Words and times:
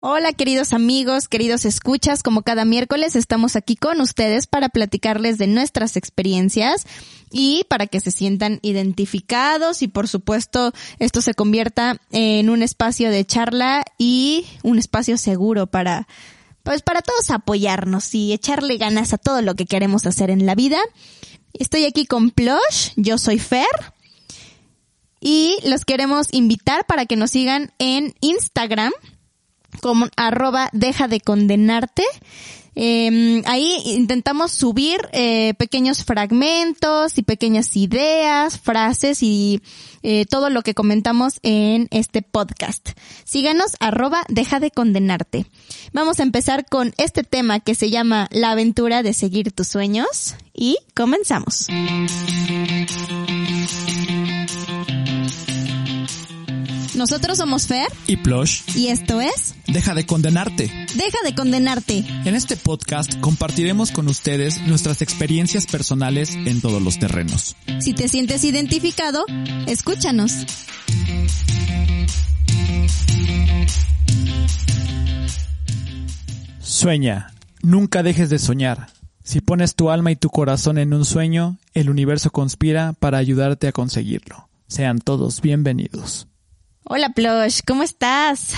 Hola 0.00 0.32
queridos 0.32 0.74
amigos, 0.74 1.26
queridos 1.26 1.64
escuchas, 1.64 2.22
como 2.22 2.42
cada 2.42 2.64
miércoles 2.64 3.16
estamos 3.16 3.56
aquí 3.56 3.74
con 3.74 4.00
ustedes 4.00 4.46
para 4.46 4.68
platicarles 4.68 5.38
de 5.38 5.48
nuestras 5.48 5.96
experiencias 5.96 6.86
y 7.32 7.64
para 7.68 7.88
que 7.88 7.98
se 7.98 8.12
sientan 8.12 8.60
identificados 8.62 9.82
y 9.82 9.88
por 9.88 10.06
supuesto 10.06 10.72
esto 11.00 11.20
se 11.20 11.34
convierta 11.34 12.00
en 12.12 12.48
un 12.48 12.62
espacio 12.62 13.10
de 13.10 13.24
charla 13.24 13.82
y 13.98 14.46
un 14.62 14.78
espacio 14.78 15.18
seguro 15.18 15.66
para 15.66 16.06
pues 16.62 16.82
para 16.82 17.02
todos 17.02 17.32
apoyarnos 17.32 18.14
y 18.14 18.32
echarle 18.32 18.76
ganas 18.76 19.12
a 19.12 19.18
todo 19.18 19.42
lo 19.42 19.56
que 19.56 19.66
queremos 19.66 20.06
hacer 20.06 20.30
en 20.30 20.46
la 20.46 20.54
vida. 20.54 20.78
Estoy 21.54 21.86
aquí 21.86 22.06
con 22.06 22.30
Plush, 22.30 22.92
yo 22.94 23.18
soy 23.18 23.40
Fer 23.40 23.66
y 25.20 25.56
los 25.64 25.84
queremos 25.84 26.28
invitar 26.30 26.86
para 26.86 27.04
que 27.04 27.16
nos 27.16 27.32
sigan 27.32 27.72
en 27.80 28.14
Instagram 28.20 28.92
como 29.80 30.06
arroba 30.16 30.70
deja 30.72 31.08
de 31.08 31.20
condenarte. 31.20 32.04
Eh, 32.80 33.42
ahí 33.46 33.74
intentamos 33.86 34.52
subir 34.52 35.00
eh, 35.10 35.54
pequeños 35.58 36.04
fragmentos 36.04 37.18
y 37.18 37.22
pequeñas 37.22 37.76
ideas, 37.76 38.60
frases 38.60 39.20
y 39.24 39.60
eh, 40.04 40.26
todo 40.26 40.48
lo 40.48 40.62
que 40.62 40.74
comentamos 40.74 41.40
en 41.42 41.88
este 41.90 42.22
podcast. 42.22 42.90
Síganos 43.24 43.72
arroba 43.80 44.22
deja 44.28 44.60
de 44.60 44.70
condenarte. 44.70 45.46
Vamos 45.92 46.20
a 46.20 46.22
empezar 46.22 46.66
con 46.66 46.94
este 46.98 47.24
tema 47.24 47.58
que 47.58 47.74
se 47.74 47.90
llama 47.90 48.28
La 48.30 48.52
aventura 48.52 49.02
de 49.02 49.12
seguir 49.12 49.50
tus 49.50 49.66
sueños 49.66 50.36
y 50.54 50.78
comenzamos. 50.94 51.66
Nosotros 56.98 57.38
somos 57.38 57.68
Fer 57.68 57.86
y 58.08 58.16
Plush. 58.16 58.62
y 58.74 58.88
esto 58.88 59.20
es 59.20 59.54
Deja 59.68 59.94
de 59.94 60.04
condenarte. 60.04 60.64
Deja 60.96 61.18
de 61.24 61.32
condenarte. 61.32 62.04
En 62.24 62.34
este 62.34 62.56
podcast 62.56 63.20
compartiremos 63.20 63.92
con 63.92 64.08
ustedes 64.08 64.60
nuestras 64.62 65.00
experiencias 65.00 65.66
personales 65.66 66.34
en 66.34 66.60
todos 66.60 66.82
los 66.82 66.98
terrenos. 66.98 67.54
Si 67.78 67.94
te 67.94 68.08
sientes 68.08 68.42
identificado, 68.42 69.24
escúchanos. 69.68 70.44
Sueña. 76.60 77.32
Nunca 77.62 78.02
dejes 78.02 78.28
de 78.28 78.40
soñar. 78.40 78.88
Si 79.22 79.40
pones 79.40 79.76
tu 79.76 79.90
alma 79.90 80.10
y 80.10 80.16
tu 80.16 80.30
corazón 80.30 80.78
en 80.78 80.92
un 80.92 81.04
sueño, 81.04 81.58
el 81.74 81.90
universo 81.90 82.32
conspira 82.32 82.92
para 82.98 83.18
ayudarte 83.18 83.68
a 83.68 83.72
conseguirlo. 83.72 84.48
Sean 84.66 84.98
todos 84.98 85.40
bienvenidos. 85.40 86.26
Hola 86.84 87.10
Plush, 87.10 87.60
¿cómo 87.66 87.82
estás? 87.82 88.52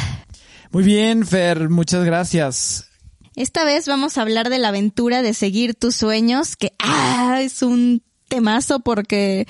Muy 0.71 0.85
bien, 0.85 1.27
Fer, 1.27 1.69
muchas 1.69 2.05
gracias. 2.05 2.89
Esta 3.35 3.65
vez 3.65 3.87
vamos 3.89 4.19
a 4.19 4.23
hablar 4.23 4.51
de 4.51 4.59
la 4.59 4.69
aventura 4.69 5.23
de 5.23 5.35
seguir 5.35 5.75
tus 5.75 5.97
sueños, 5.97 6.57
que 6.57 6.75
ah, 6.79 7.41
es 7.41 7.63
un 7.63 8.03
temazo 8.29 8.81
porque 8.81 9.47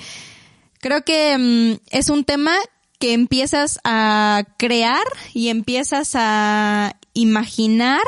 creo 0.79 1.03
que 1.03 1.37
mm, 1.37 1.79
es 1.91 2.09
un 2.09 2.23
tema 2.23 2.53
que 2.99 3.13
empiezas 3.13 3.79
a 3.83 4.43
crear 4.57 5.03
y 5.33 5.49
empiezas 5.49 6.11
a 6.15 6.95
imaginar 7.13 8.01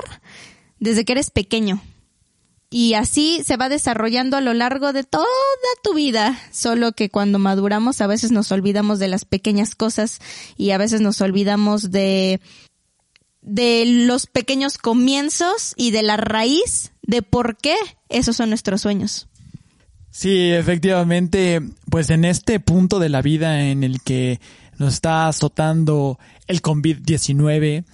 desde 0.79 1.05
que 1.05 1.13
eres 1.13 1.31
pequeño. 1.31 1.81
Y 2.73 2.95
así 2.95 3.43
se 3.45 3.55
va 3.55 3.69
desarrollando 3.69 4.35
a 4.35 4.41
lo 4.41 4.55
largo 4.55 4.93
de 4.93 5.03
toda 5.03 5.27
tu 5.83 5.93
vida. 5.93 6.41
Solo 6.51 6.93
que 6.93 7.11
cuando 7.11 7.37
maduramos 7.37 8.01
a 8.01 8.07
veces 8.07 8.31
nos 8.31 8.51
olvidamos 8.51 8.97
de 8.97 9.07
las 9.07 9.25
pequeñas 9.25 9.75
cosas 9.75 10.17
y 10.57 10.71
a 10.71 10.79
veces 10.79 10.99
nos 10.99 11.21
olvidamos 11.21 11.91
de, 11.91 12.41
de 13.43 13.83
los 13.85 14.25
pequeños 14.25 14.79
comienzos 14.79 15.75
y 15.77 15.91
de 15.91 16.01
la 16.01 16.17
raíz 16.17 16.93
de 17.03 17.21
por 17.21 17.57
qué 17.57 17.75
esos 18.09 18.37
son 18.37 18.49
nuestros 18.49 18.81
sueños. 18.81 19.27
Sí, 20.09 20.49
efectivamente, 20.49 21.61
pues 21.91 22.09
en 22.09 22.25
este 22.25 22.59
punto 22.59 22.97
de 22.97 23.09
la 23.09 23.21
vida 23.21 23.69
en 23.69 23.83
el 23.83 24.01
que 24.01 24.39
nos 24.79 24.95
está 24.95 25.27
azotando 25.27 26.17
el 26.47 26.63
COVID-19 26.63 27.85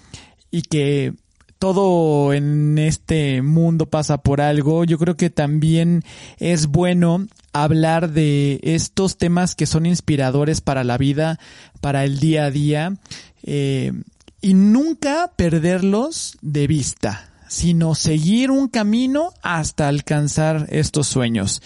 y 0.51 0.61
que 0.61 1.15
todo 1.59 2.33
en 2.33 2.77
este 2.77 3.41
mundo 3.41 3.85
pasa 3.85 4.19
por 4.19 4.39
algo, 4.39 4.85
yo 4.85 4.97
creo 4.97 5.17
que 5.17 5.29
también 5.29 6.03
es 6.37 6.67
bueno 6.67 7.27
hablar 7.51 8.11
de 8.11 8.61
estos 8.63 9.17
temas 9.17 9.55
que 9.55 9.65
son 9.65 9.85
inspiradores 9.85 10.61
para 10.61 10.85
la 10.85 10.97
vida, 10.97 11.37
para 11.81 12.05
el 12.05 12.19
día 12.19 12.45
a 12.45 12.51
día, 12.51 12.95
eh, 13.43 13.91
y 14.41 14.53
nunca 14.53 15.33
perderlos 15.35 16.37
de 16.41 16.65
vista, 16.65 17.29
sino 17.49 17.93
seguir 17.93 18.51
un 18.51 18.69
camino 18.69 19.33
hasta 19.41 19.89
alcanzar 19.89 20.67
estos 20.69 21.07
sueños. 21.07 21.61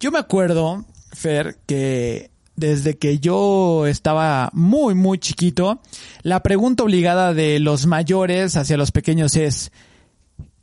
Yo 0.00 0.10
me 0.10 0.18
acuerdo, 0.18 0.86
Fer, 1.12 1.58
que 1.66 2.30
desde 2.56 2.98
que 2.98 3.18
yo 3.18 3.86
estaba 3.86 4.50
muy, 4.52 4.94
muy 4.94 5.18
chiquito, 5.18 5.80
la 6.22 6.42
pregunta 6.42 6.82
obligada 6.82 7.34
de 7.34 7.60
los 7.60 7.86
mayores 7.86 8.56
hacia 8.56 8.76
los 8.76 8.92
pequeños 8.92 9.36
es, 9.36 9.72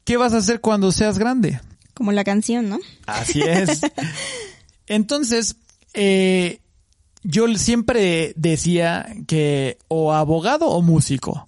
¿qué 0.03 0.17
vas 0.17 0.33
a 0.33 0.37
hacer 0.37 0.59
cuando 0.59 0.91
seas 0.91 1.17
grande? 1.17 1.61
Como 1.93 2.11
la 2.11 2.23
canción, 2.23 2.69
¿no? 2.69 2.79
Así 3.05 3.41
es. 3.41 3.81
Entonces, 4.87 5.55
eh, 5.93 6.59
yo 7.23 7.47
siempre 7.55 8.33
decía 8.35 9.05
que 9.27 9.77
o 9.87 10.13
abogado 10.13 10.67
o 10.67 10.81
músico. 10.81 11.47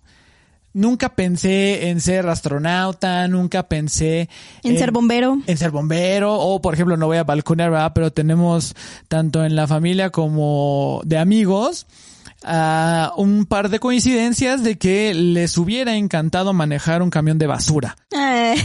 Nunca 0.75 1.15
pensé 1.15 1.87
en 1.87 2.01
ser 2.01 2.27
astronauta, 2.27 3.29
nunca 3.29 3.63
pensé 3.69 4.27
En 4.61 4.77
ser 4.77 4.91
bombero. 4.91 5.37
en 5.47 5.57
ser 5.57 5.71
bombero 5.71 6.33
o 6.33 6.61
por 6.61 6.73
ejemplo 6.73 6.97
no 6.97 7.07
voy 7.07 7.15
a 7.15 7.23
balconear, 7.23 7.71
¿verdad? 7.71 7.93
pero 7.95 8.11
tenemos 8.11 8.75
tanto 9.07 9.45
en 9.45 9.55
la 9.55 9.67
familia 9.67 10.09
como 10.09 10.99
de 11.05 11.17
amigos 11.17 11.87
ah, 12.43 13.13
un 13.15 13.45
par 13.45 13.69
de 13.69 13.79
coincidencias 13.79 14.65
de 14.65 14.77
que 14.77 15.13
les 15.13 15.57
hubiera 15.57 15.95
encantado 15.95 16.51
manejar 16.51 17.01
un 17.01 17.09
camión 17.09 17.37
de 17.37 17.47
basura. 17.47 17.95
Eh, 18.11 18.55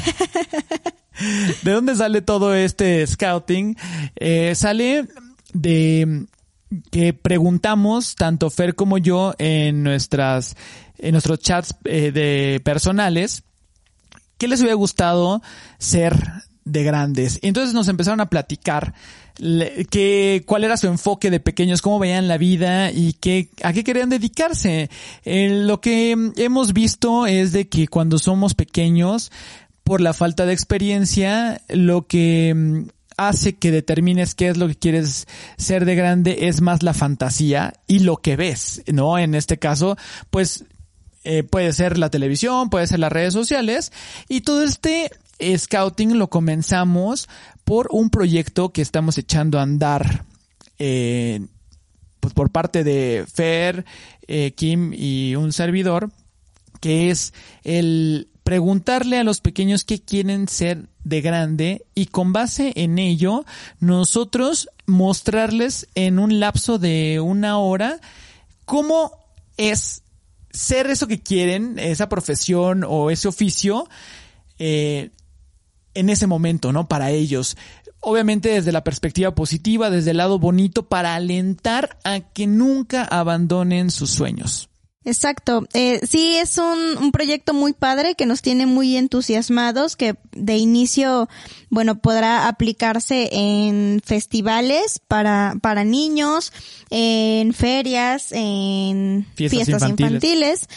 ¿De 1.62 1.71
dónde 1.71 1.94
sale 1.94 2.22
todo 2.22 2.54
este 2.56 3.06
scouting? 3.06 3.77
Eh, 4.16 4.54
sale 4.56 5.06
de 5.53 6.27
que 6.91 7.12
preguntamos 7.12 8.15
tanto 8.16 8.50
Fer 8.50 8.75
como 8.75 8.98
yo 8.98 9.32
en 9.38 9.82
nuestras 9.84 10.56
en 11.03 11.12
nuestros 11.12 11.41
chats 11.41 11.75
eh, 11.84 12.12
de 12.12 12.61
personales 12.65 13.43
qué 14.41 14.49
les 14.49 14.61
hubiera 14.61 14.75
gustado 14.75 15.43
ser 15.78 16.16
de 16.65 16.83
grandes. 16.83 17.38
Y 17.43 17.49
entonces 17.49 17.75
nos 17.75 17.88
empezaron 17.88 18.21
a 18.21 18.31
platicar 18.31 18.94
que, 19.91 20.43
cuál 20.47 20.65
era 20.65 20.77
su 20.77 20.87
enfoque 20.87 21.31
de 21.31 21.41
pequeños, 21.41 21.83
cómo 21.83 21.99
veían 21.99 22.27
la 22.27 22.39
vida 22.39 22.91
y 22.91 23.12
qué, 23.15 23.50
a 23.62 23.72
qué 23.72 23.84
querían 23.84 24.09
dedicarse. 24.09 24.91
Eh, 25.25 25.49
lo 25.66 25.81
que 25.81 26.16
hemos 26.37 26.72
visto 26.72 27.27
es 27.27 27.53
de 27.53 27.69
que 27.69 27.87
cuando 27.87 28.19
somos 28.19 28.55
pequeños, 28.55 29.31
por 29.84 30.00
la 30.00 30.15
falta 30.15 30.47
de 30.47 30.55
experiencia, 30.55 31.60
lo 31.69 32.06
que 32.06 32.55
mm, 32.55 32.89
hace 33.16 33.56
que 33.56 33.71
determines 33.71 34.34
qué 34.34 34.49
es 34.49 34.56
lo 34.56 34.69
que 34.69 34.77
quieres 34.77 35.27
ser 35.59 35.84
de 35.84 35.94
grande 35.94 36.49
es 36.49 36.62
más 36.62 36.83
la 36.83 36.94
fantasía 36.94 37.75
y 37.87 38.00
lo 38.00 38.16
que 38.16 38.37
ves, 38.37 38.83
¿no? 38.87 39.19
En 39.19 39.34
este 39.34 39.59
caso, 39.59 39.97
pues 40.31 40.65
eh, 41.25 41.43
puede 41.43 41.73
ser 41.73 41.99
la 41.99 42.11
televisión, 42.11 42.71
puede 42.71 42.87
ser 42.87 42.99
las 42.99 43.13
redes 43.13 43.35
sociales 43.35 43.93
y 44.29 44.41
todo 44.41 44.63
este 44.63 45.11
scouting 45.57 46.19
lo 46.19 46.29
comenzamos 46.29 47.29
por 47.65 47.89
un 47.91 48.11
proyecto 48.11 48.71
que 48.71 48.83
estamos 48.83 49.19
echando 49.19 49.59
a 49.59 49.63
andar 49.63 50.25
eh, 50.79 51.41
pues 52.21 52.35
por 52.35 52.51
parte 52.51 52.85
de 52.85 53.27
Fer, 53.31 53.85
eh, 54.29 54.53
Kim 54.53 54.93
y 54.95 55.35
un 55.37 55.53
servidor 55.53 56.11
que 56.81 57.11
es 57.11 57.35
el 57.65 58.29
preguntarle 58.43 59.19
a 59.19 59.25
los 59.25 59.41
pequeños 59.41 59.84
qué 59.84 60.01
quieren 60.01 60.49
ser 60.49 60.89
de 61.05 61.21
grande 61.21 61.84
y 61.95 62.07
con 62.07 62.33
base 62.33 62.73
en 62.77 62.99
ello 62.99 63.45
nosotros 63.78 64.69
mostrarles 64.87 65.87
en 65.95 66.19
un 66.19 66.41
lapso 66.41 66.78
de 66.78 67.21
una 67.21 67.59
hora 67.59 68.01
cómo 68.65 69.13
es 69.57 70.03
ser 70.51 70.87
eso 70.89 71.07
que 71.07 71.21
quieren, 71.21 71.79
esa 71.79 72.09
profesión 72.09 72.85
o 72.87 73.11
ese 73.11 73.29
oficio 73.29 73.89
eh, 74.59 75.11
en 75.95 76.09
ese 76.09 76.27
momento, 76.27 76.73
¿no? 76.73 76.89
Para 76.89 77.11
ellos. 77.11 77.57
Obviamente 78.01 78.51
desde 78.51 78.73
la 78.73 78.85
perspectiva 78.85 79.35
positiva, 79.35 79.91
desde 79.91 80.13
el 80.13 80.17
lado 80.17 80.39
bonito, 80.39 80.89
para 80.89 81.15
alentar 81.15 81.99
a 82.05 82.21
que 82.21 82.47
nunca 82.47 83.05
abandonen 83.05 83.91
sus 83.91 84.11
sueños. 84.11 84.70
Exacto. 85.05 85.67
Eh, 85.73 86.01
sí, 86.07 86.37
es 86.37 86.59
un, 86.59 86.99
un 86.99 87.11
proyecto 87.11 87.55
muy 87.55 87.73
padre 87.73 88.15
que 88.15 88.27
nos 88.27 88.43
tiene 88.43 88.67
muy 88.67 88.97
entusiasmados, 88.97 89.97
que 89.97 90.17
de 90.33 90.59
inicio, 90.59 91.29
bueno, 91.71 91.99
podrá 92.01 92.49
aplicarse 92.49 93.31
en 93.33 94.03
festivales 94.05 95.01
para, 95.09 95.55
para 95.63 95.85
niños, 95.85 96.53
en 96.91 97.55
ferias, 97.55 98.33
en 98.33 99.27
Fiestas 99.35 99.65
fiestas, 99.65 99.83
infantiles. 99.91 100.13
infantiles. 100.13 100.69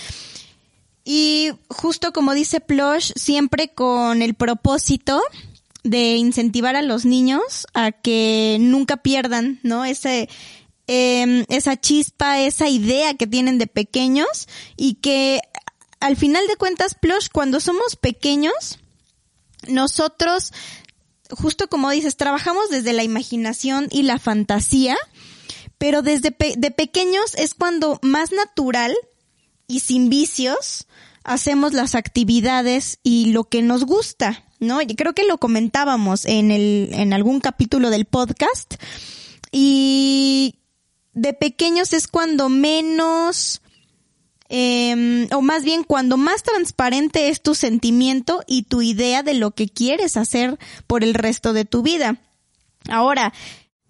Y 1.04 1.52
justo 1.68 2.14
como 2.14 2.34
dice 2.34 2.62
Plush, 2.62 3.12
siempre 3.16 3.70
con 3.70 4.22
el 4.22 4.36
propósito 4.36 5.22
de 5.84 6.16
incentivar 6.16 6.78
a 6.78 6.81
los 6.81 7.04
niños 7.04 7.68
a 7.74 7.92
que 7.92 8.56
nunca 8.62 8.96
pierdan, 8.96 9.60
¿no? 9.64 9.84
Ese, 9.84 10.30
em, 10.88 11.45
esa 11.50 11.80
chispa, 11.80 12.39
esa 12.39 12.68
idea 12.69 13.13
que 13.15 13.27
tienen 13.27 13.57
de 13.57 13.68
pequeños 13.68 14.47
y 14.75 14.95
que 14.95 15.41
al 16.00 16.18
final 16.18 16.45
de 16.47 16.57
cuentas, 16.57 16.95
Plush, 16.95 17.27
cuando 17.31 17.59
somos 17.59 17.95
pequeños, 17.95 18.80
nosotros, 19.68 20.51
justo 21.30 21.69
como 21.69 21.89
dices, 21.89 22.18
trabajamos 22.18 22.69
desde 22.69 22.94
la 22.94 23.03
imaginación 23.03 23.88
y 23.89 24.03
la 24.03 24.19
fantasía, 24.19 24.97
pero 25.77 26.01
desde 26.01 26.35
de 26.57 26.71
pequeños 26.71 27.36
es 27.36 27.53
cuando 27.53 28.00
más 28.01 28.31
natural 28.31 28.94
y 29.68 29.79
sin 29.79 30.09
vicios 30.09 30.88
hacemos 31.24 31.74
las 31.74 31.95
actividades 31.95 33.00
y 33.03 33.31
lo 33.31 33.45
que 33.45 33.62
nos 33.62 33.86
gusta, 33.86 34.45
¿no? 34.59 34.81
Y 34.81 34.88
creo 34.88 35.13
que 35.13 35.24
lo 35.24 35.38
comentábamos 35.38 36.25
en 36.25 36.51
el, 36.51 36.89
en 36.91 37.13
algún 37.13 37.39
capítulo 37.39 37.89
del 37.89 38.06
podcast. 38.06 38.75
Y 39.51 40.56
de 41.13 41.33
pequeños 41.33 41.94
es 41.94 42.07
cuando 42.07 42.50
menos, 42.50 43.62
eh, 44.50 45.27
o 45.31 45.42
más 45.42 45.63
bien 45.63 45.83
cuando 45.83 46.18
más 46.18 46.44
transparente 46.44 47.30
es 47.30 47.42
tu 47.42 47.56
sentimiento 47.56 48.44
y 48.48 48.63
tu 48.63 48.81
idea 48.81 49.24
de 49.24 49.33
lo 49.33 49.51
que 49.51 49.68
quieres 49.68 50.18
hacer 50.18 50.57
por 50.88 51.04
el 51.04 51.13
resto 51.13 51.54
de 51.54 51.65
tu 51.65 51.81
vida. 51.81 52.18
Ahora, 52.89 53.33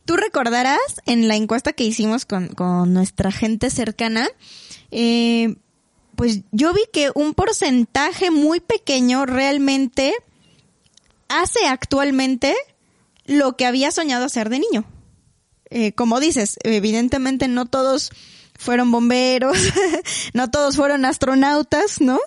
tú 0.06 0.18
recordarás 0.18 0.80
en 1.06 1.28
la 1.28 1.36
encuesta 1.36 1.74
que 1.74 1.86
hicimos 1.86 2.26
con, 2.26 2.50
con 2.50 2.94
nuestra 2.94 3.32
gente 3.32 3.70
cercana, 3.70 4.28
eh, 4.92 5.56
pues 6.16 6.42
yo 6.52 6.74
vi 6.74 6.82
que 6.92 7.12
un 7.16 7.34
porcentaje 7.34 8.30
muy 8.30 8.60
pequeño 8.60 9.26
realmente 9.26 10.14
hace 11.28 11.66
actualmente 11.68 12.56
lo 13.26 13.56
que 13.56 13.66
había 13.66 13.92
soñado 13.92 14.26
hacer 14.26 14.50
de 14.50 14.60
niño. 14.60 14.86
Eh, 15.76 15.92
como 15.94 16.20
dices, 16.20 16.60
evidentemente 16.64 17.48
no 17.48 17.66
todos 17.66 18.12
fueron 18.60 18.92
bomberos, 18.92 19.58
no 20.34 20.52
todos 20.52 20.76
fueron 20.76 21.04
astronautas, 21.04 22.00
¿no? 22.00 22.20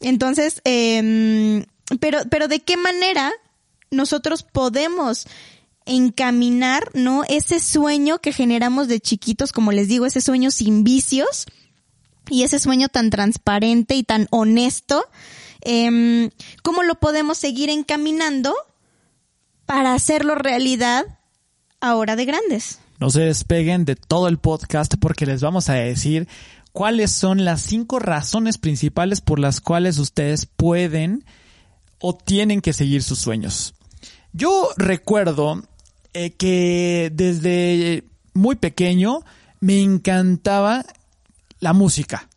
Entonces, 0.00 0.62
eh, 0.64 1.66
pero, 1.98 2.20
pero 2.30 2.46
de 2.46 2.60
qué 2.60 2.76
manera 2.76 3.32
nosotros 3.90 4.44
podemos 4.44 5.26
encaminar, 5.86 6.88
¿no? 6.94 7.24
Ese 7.28 7.58
sueño 7.58 8.20
que 8.20 8.32
generamos 8.32 8.86
de 8.86 9.00
chiquitos, 9.00 9.50
como 9.50 9.72
les 9.72 9.88
digo, 9.88 10.06
ese 10.06 10.20
sueño 10.20 10.52
sin 10.52 10.84
vicios, 10.84 11.46
y 12.30 12.44
ese 12.44 12.60
sueño 12.60 12.88
tan 12.88 13.10
transparente 13.10 13.96
y 13.96 14.04
tan 14.04 14.28
honesto, 14.30 15.04
eh, 15.62 16.30
¿cómo 16.62 16.84
lo 16.84 16.94
podemos 16.94 17.38
seguir 17.38 17.70
encaminando 17.70 18.54
para 19.66 19.94
hacerlo 19.94 20.36
realidad 20.36 21.18
ahora 21.80 22.14
de 22.14 22.24
grandes? 22.24 22.78
No 23.00 23.10
se 23.10 23.22
despeguen 23.22 23.84
de 23.84 23.96
todo 23.96 24.28
el 24.28 24.38
podcast 24.38 24.94
porque 25.00 25.26
les 25.26 25.40
vamos 25.40 25.68
a 25.68 25.74
decir 25.74 26.28
cuáles 26.72 27.10
son 27.10 27.44
las 27.44 27.60
cinco 27.62 27.98
razones 27.98 28.58
principales 28.58 29.20
por 29.20 29.38
las 29.38 29.60
cuales 29.60 29.98
ustedes 29.98 30.46
pueden 30.46 31.24
o 32.00 32.14
tienen 32.14 32.60
que 32.60 32.72
seguir 32.72 33.02
sus 33.02 33.18
sueños. 33.18 33.74
Yo 34.32 34.68
recuerdo 34.76 35.62
eh, 36.12 36.32
que 36.32 37.10
desde 37.14 38.04
muy 38.34 38.56
pequeño 38.56 39.20
me 39.60 39.80
encantaba 39.80 40.84
la 41.60 41.72
música. 41.72 42.28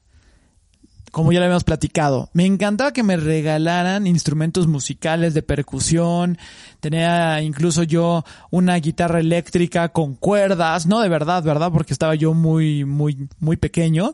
Como 1.17 1.31
ya 1.31 1.39
lo 1.39 1.45
habíamos 1.45 1.63
platicado, 1.63 2.29
me 2.33 2.45
encantaba 2.45 2.93
que 2.93 3.01
me 3.01 3.17
regalaran 3.17 4.05
instrumentos 4.05 4.67
musicales 4.67 5.33
de 5.33 5.41
percusión. 5.41 6.37
Tenía 6.79 7.41
incluso 7.41 7.81
yo 7.81 8.23
una 8.51 8.75
guitarra 8.75 9.19
eléctrica 9.19 9.89
con 9.89 10.13
cuerdas, 10.13 10.85
no 10.85 11.01
de 11.01 11.09
verdad, 11.09 11.41
¿verdad? 11.41 11.71
Porque 11.71 11.93
estaba 11.93 12.13
yo 12.13 12.35
muy, 12.35 12.85
muy, 12.85 13.27
muy 13.39 13.57
pequeño. 13.57 14.13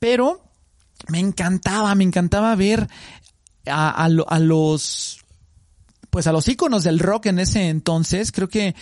Pero 0.00 0.42
me 1.06 1.20
encantaba, 1.20 1.94
me 1.94 2.02
encantaba 2.02 2.56
ver 2.56 2.88
a, 3.66 4.08
los, 4.40 5.20
pues 6.10 6.26
a 6.26 6.32
los 6.32 6.48
íconos 6.48 6.82
del 6.82 6.98
rock 6.98 7.26
en 7.26 7.38
ese 7.38 7.68
entonces. 7.68 8.32
Creo 8.32 8.48
que 8.48 8.74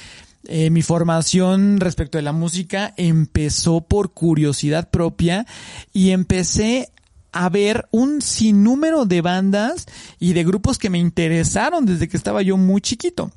eh, 0.44 0.70
mi 0.70 0.80
formación 0.80 1.80
respecto 1.80 2.16
de 2.16 2.22
la 2.22 2.32
música 2.32 2.94
empezó 2.96 3.82
por 3.82 4.14
curiosidad 4.14 4.88
propia 4.88 5.44
y 5.92 6.12
empecé 6.12 6.88
a 7.32 7.48
ver 7.48 7.88
un 7.90 8.22
sinnúmero 8.22 9.06
de 9.06 9.20
bandas 9.20 9.86
y 10.18 10.32
de 10.34 10.44
grupos 10.44 10.78
que 10.78 10.90
me 10.90 10.98
interesaron 10.98 11.86
desde 11.86 12.08
que 12.08 12.16
estaba 12.16 12.42
yo 12.42 12.56
muy 12.56 12.80
chiquito. 12.80 13.32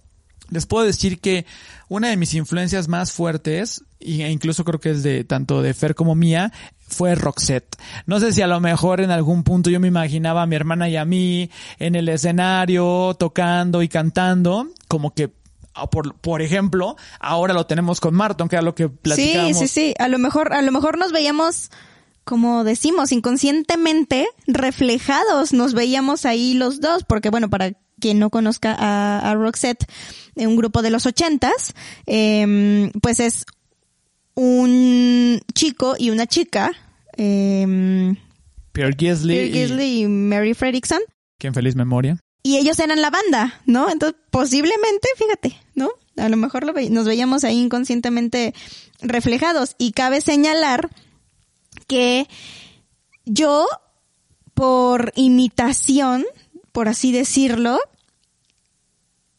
Les 0.49 0.65
puedo 0.65 0.85
decir 0.85 1.19
que 1.19 1.45
una 1.89 2.09
de 2.09 2.17
mis 2.17 2.33
influencias 2.33 2.87
más 2.87 3.11
fuertes, 3.11 3.83
e 3.99 4.29
incluso 4.29 4.63
creo 4.63 4.79
que 4.79 4.91
es 4.91 5.01
de 5.01 5.23
tanto 5.23 5.61
de 5.61 5.73
Fer 5.73 5.95
como 5.95 6.13
mía, 6.13 6.51
fue 6.87 7.15
Roxette. 7.15 7.75
No 8.05 8.19
sé 8.19 8.31
si 8.31 8.41
a 8.41 8.47
lo 8.47 8.59
mejor 8.59 9.01
en 9.01 9.09
algún 9.09 9.43
punto 9.43 9.69
yo 9.69 9.79
me 9.79 9.87
imaginaba 9.87 10.43
a 10.43 10.45
mi 10.45 10.55
hermana 10.55 10.87
y 10.87 10.97
a 10.97 11.05
mí 11.05 11.49
en 11.79 11.95
el 11.95 12.09
escenario 12.09 13.15
tocando 13.17 13.81
y 13.81 13.87
cantando, 13.87 14.67
como 14.87 15.13
que 15.13 15.31
por, 15.91 16.15
por 16.15 16.41
ejemplo, 16.41 16.95
ahora 17.19 17.53
lo 17.53 17.65
tenemos 17.65 17.99
con 17.99 18.13
Marton, 18.13 18.47
que 18.47 18.55
era 18.55 18.63
lo 18.63 18.75
que 18.75 18.87
platicamos. 18.87 19.57
Sí, 19.57 19.67
sí, 19.67 19.67
sí. 19.67 19.93
A 19.99 20.07
lo 20.07 20.17
mejor, 20.19 20.53
a 20.53 20.61
lo 20.61 20.71
mejor 20.71 20.97
nos 20.97 21.11
veíamos, 21.11 21.69
como 22.25 22.63
decimos, 22.63 23.11
inconscientemente 23.11 24.27
reflejados. 24.47 25.53
Nos 25.53 25.73
veíamos 25.73 26.25
ahí 26.25 26.53
los 26.53 26.81
dos, 26.81 27.03
porque 27.05 27.29
bueno, 27.29 27.49
para 27.49 27.71
quien 27.99 28.19
no 28.19 28.29
conozca 28.29 28.75
a, 28.77 29.31
a 29.31 29.33
Roxette, 29.35 29.85
un 30.35 30.57
grupo 30.57 30.81
de 30.81 30.89
los 30.89 31.05
ochentas, 31.05 31.73
eh, 32.05 32.91
pues 33.01 33.21
es 33.21 33.45
un 34.33 35.39
chico 35.53 35.95
y 35.97 36.09
una 36.09 36.27
chica. 36.27 36.71
Eh, 37.15 38.13
Pierre 38.73 38.95
Gisley, 38.97 39.37
Pierre 39.37 39.67
Gisley 39.67 39.99
y, 39.99 40.03
y 40.03 40.07
Mary 40.07 40.53
Fredrickson. 40.53 40.99
Que 41.37 41.47
en 41.47 41.53
feliz 41.53 41.75
memoria 41.75 42.19
y 42.45 42.57
ellos 42.57 42.77
eran 42.77 43.01
la 43.01 43.09
banda, 43.09 43.59
¿no? 43.65 43.89
Entonces, 43.89 44.21
posiblemente, 44.29 45.07
fíjate, 45.17 45.59
¿no? 45.73 45.89
A 46.15 46.29
lo 46.29 46.37
mejor 46.37 46.63
lo 46.63 46.73
ve 46.73 46.91
nos 46.91 47.07
veíamos 47.07 47.43
ahí 47.43 47.59
inconscientemente 47.59 48.53
reflejados. 49.01 49.75
Y 49.79 49.93
cabe 49.93 50.21
señalar 50.21 50.91
que 51.87 52.27
yo, 53.25 53.67
por 54.53 55.11
imitación, 55.15 56.25
por 56.71 56.87
así 56.87 57.11
decirlo, 57.11 57.79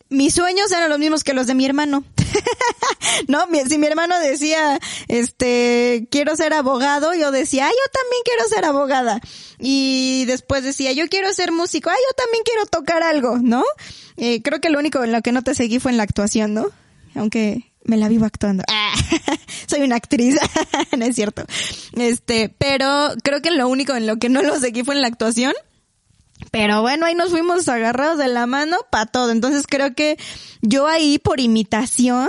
mis 0.08 0.34
sueños 0.34 0.70
eran 0.70 0.90
los 0.90 0.98
mismos 0.98 1.24
que 1.24 1.34
los 1.34 1.46
de 1.46 1.54
mi 1.54 1.64
hermano. 1.64 2.04
no, 3.28 3.44
si 3.68 3.78
mi 3.78 3.86
hermano 3.86 4.18
decía, 4.20 4.78
este, 5.08 6.06
quiero 6.10 6.36
ser 6.36 6.52
abogado, 6.52 7.14
yo 7.14 7.30
decía, 7.30 7.66
ah, 7.66 7.70
yo 7.70 7.92
también 7.92 8.22
quiero 8.24 8.48
ser 8.48 8.64
abogada. 8.64 9.20
Y 9.58 10.24
después 10.26 10.62
decía, 10.62 10.92
yo 10.92 11.08
quiero 11.08 11.32
ser 11.32 11.50
músico, 11.50 11.90
ah, 11.90 11.96
yo 11.96 12.24
también 12.24 12.44
quiero 12.44 12.66
tocar 12.66 13.02
algo, 13.02 13.38
¿no? 13.38 13.64
Eh, 14.16 14.42
creo 14.42 14.60
que 14.60 14.70
lo 14.70 14.78
único 14.78 15.02
en 15.02 15.12
lo 15.12 15.22
que 15.22 15.32
no 15.32 15.42
te 15.42 15.54
seguí 15.54 15.80
fue 15.80 15.90
en 15.90 15.96
la 15.96 16.04
actuación, 16.04 16.54
¿no? 16.54 16.66
Aunque 17.14 17.72
me 17.86 17.96
la 17.96 18.08
vivo 18.08 18.24
actuando. 18.24 18.64
soy 19.66 19.80
una 19.80 19.96
actriz, 19.96 20.36
no 20.96 21.04
es 21.04 21.14
cierto. 21.14 21.44
Este, 21.96 22.54
pero 22.58 23.10
creo 23.22 23.42
que 23.42 23.50
lo 23.50 23.68
único 23.68 23.94
en 23.94 24.06
lo 24.06 24.16
que 24.16 24.28
no 24.28 24.42
lo 24.42 24.58
seguí 24.58 24.84
fue 24.84 24.94
en 24.94 25.02
la 25.02 25.08
actuación. 25.08 25.54
Pero 26.50 26.82
bueno, 26.82 27.06
ahí 27.06 27.14
nos 27.14 27.30
fuimos 27.30 27.68
agarrados 27.68 28.18
de 28.18 28.28
la 28.28 28.46
mano 28.46 28.76
para 28.90 29.06
todo. 29.06 29.30
Entonces 29.30 29.64
creo 29.68 29.94
que 29.94 30.18
yo 30.60 30.86
ahí 30.86 31.18
por 31.18 31.40
imitación, 31.40 32.28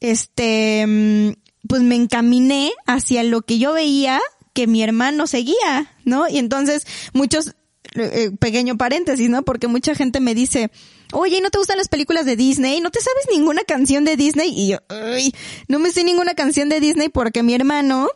este, 0.00 1.36
pues 1.68 1.82
me 1.82 1.96
encaminé 1.96 2.72
hacia 2.86 3.22
lo 3.22 3.42
que 3.42 3.58
yo 3.58 3.72
veía 3.72 4.20
que 4.52 4.66
mi 4.66 4.82
hermano 4.82 5.26
seguía, 5.26 5.96
¿no? 6.04 6.28
Y 6.28 6.38
entonces 6.38 6.86
muchos, 7.12 7.54
eh, 7.94 8.30
pequeño 8.38 8.76
paréntesis, 8.76 9.28
¿no? 9.28 9.42
Porque 9.42 9.66
mucha 9.66 9.94
gente 9.94 10.20
me 10.20 10.34
dice, 10.34 10.70
oye, 11.12 11.40
¿no 11.40 11.50
te 11.50 11.58
gustan 11.58 11.78
las 11.78 11.88
películas 11.88 12.24
de 12.24 12.36
Disney? 12.36 12.80
¿No 12.80 12.90
te 12.90 13.00
sabes 13.00 13.24
ninguna 13.30 13.62
canción 13.62 14.04
de 14.04 14.16
Disney? 14.16 14.52
Y 14.54 14.68
yo, 14.68 14.78
ay, 14.88 15.34
no 15.68 15.78
me 15.78 15.90
sé 15.90 16.04
ninguna 16.04 16.34
canción 16.34 16.68
de 16.68 16.80
Disney 16.80 17.08
porque 17.08 17.42
mi 17.42 17.54
hermano, 17.54 18.08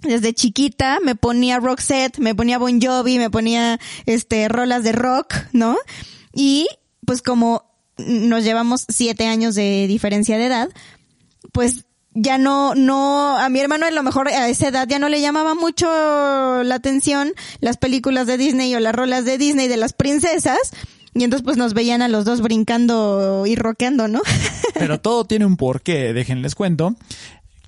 desde 0.00 0.34
chiquita 0.34 0.98
me 1.02 1.14
ponía 1.14 1.58
Roxette, 1.58 2.18
me 2.18 2.34
ponía 2.34 2.58
Bon 2.58 2.80
Jovi, 2.80 3.18
me 3.18 3.30
ponía 3.30 3.80
este 4.06 4.48
rolas 4.48 4.84
de 4.84 4.92
rock, 4.92 5.34
¿no? 5.52 5.76
Y 6.32 6.68
pues 7.06 7.22
como 7.22 7.64
nos 7.96 8.44
llevamos 8.44 8.84
siete 8.88 9.26
años 9.26 9.54
de 9.54 9.86
diferencia 9.88 10.38
de 10.38 10.46
edad, 10.46 10.68
pues 11.52 11.86
ya 12.20 12.38
no, 12.38 12.74
no, 12.74 13.36
a 13.36 13.48
mi 13.48 13.60
hermano 13.60 13.86
a 13.86 13.90
lo 13.90 14.02
mejor 14.02 14.28
a 14.28 14.48
esa 14.48 14.68
edad 14.68 14.88
ya 14.88 14.98
no 14.98 15.08
le 15.08 15.20
llamaba 15.20 15.54
mucho 15.54 15.86
la 16.64 16.74
atención 16.74 17.32
las 17.60 17.76
películas 17.76 18.26
de 18.26 18.36
Disney 18.36 18.74
o 18.74 18.80
las 18.80 18.94
rolas 18.94 19.24
de 19.24 19.38
Disney 19.38 19.68
de 19.68 19.76
las 19.76 19.92
princesas. 19.92 20.58
Y 21.14 21.24
entonces 21.24 21.44
pues 21.44 21.56
nos 21.56 21.74
veían 21.74 22.02
a 22.02 22.08
los 22.08 22.24
dos 22.24 22.40
brincando 22.40 23.44
y 23.46 23.56
rockeando, 23.56 24.08
¿no? 24.08 24.22
Pero 24.74 25.00
todo 25.00 25.24
tiene 25.24 25.46
un 25.46 25.56
porqué, 25.56 26.12
déjenles 26.12 26.54
cuento, 26.54 26.96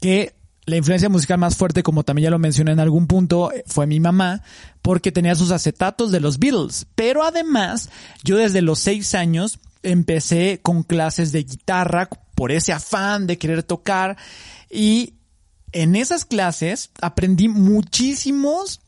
que 0.00 0.34
la 0.66 0.76
influencia 0.76 1.08
musical 1.08 1.38
más 1.38 1.56
fuerte, 1.56 1.82
como 1.82 2.04
también 2.04 2.24
ya 2.24 2.30
lo 2.30 2.38
mencioné 2.38 2.72
en 2.72 2.80
algún 2.80 3.06
punto, 3.06 3.50
fue 3.66 3.86
mi 3.86 3.98
mamá, 3.98 4.42
porque 4.82 5.10
tenía 5.10 5.34
sus 5.34 5.50
acetatos 5.50 6.12
de 6.12 6.20
los 6.20 6.38
Beatles. 6.38 6.86
Pero 6.94 7.24
además, 7.24 7.90
yo 8.22 8.36
desde 8.36 8.62
los 8.62 8.78
seis 8.78 9.14
años 9.14 9.58
empecé 9.82 10.60
con 10.62 10.82
clases 10.82 11.32
de 11.32 11.42
guitarra 11.42 12.08
por 12.40 12.52
ese 12.52 12.72
afán 12.72 13.26
de 13.26 13.36
querer 13.36 13.62
tocar 13.62 14.16
y 14.70 15.12
en 15.72 15.94
esas 15.94 16.24
clases 16.24 16.88
aprendí 17.02 17.48
muchísimos 17.48 18.80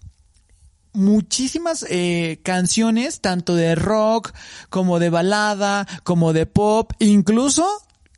muchísimas 0.94 1.84
eh, 1.90 2.40
canciones, 2.44 3.20
tanto 3.20 3.54
de 3.54 3.74
rock 3.74 4.32
como 4.70 4.98
de 4.98 5.10
balada, 5.10 5.86
como 6.02 6.32
de 6.32 6.46
pop, 6.46 6.92
incluso 6.98 7.68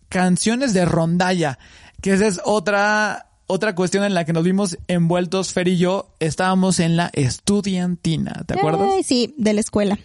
canciones 0.09 0.73
de 0.73 0.85
rondalla, 0.85 1.59
que 2.01 2.13
esa 2.13 2.29
es 2.29 2.41
otra 2.45 3.33
otra 3.49 3.75
cuestión 3.75 4.05
en 4.05 4.15
la 4.15 4.25
que 4.25 4.33
nos 4.33 4.45
vimos 4.45 4.79
envueltos, 4.87 5.53
Fer 5.53 5.67
y 5.67 5.79
yo, 5.79 6.15
estábamos 6.21 6.79
en 6.79 6.97
la 6.97 7.11
estudiantina, 7.13 8.45
¿te 8.47 8.55
acuerdas? 8.55 8.89
sí, 9.05 9.35
de 9.37 9.53
la 9.53 9.61
escuela. 9.63 9.99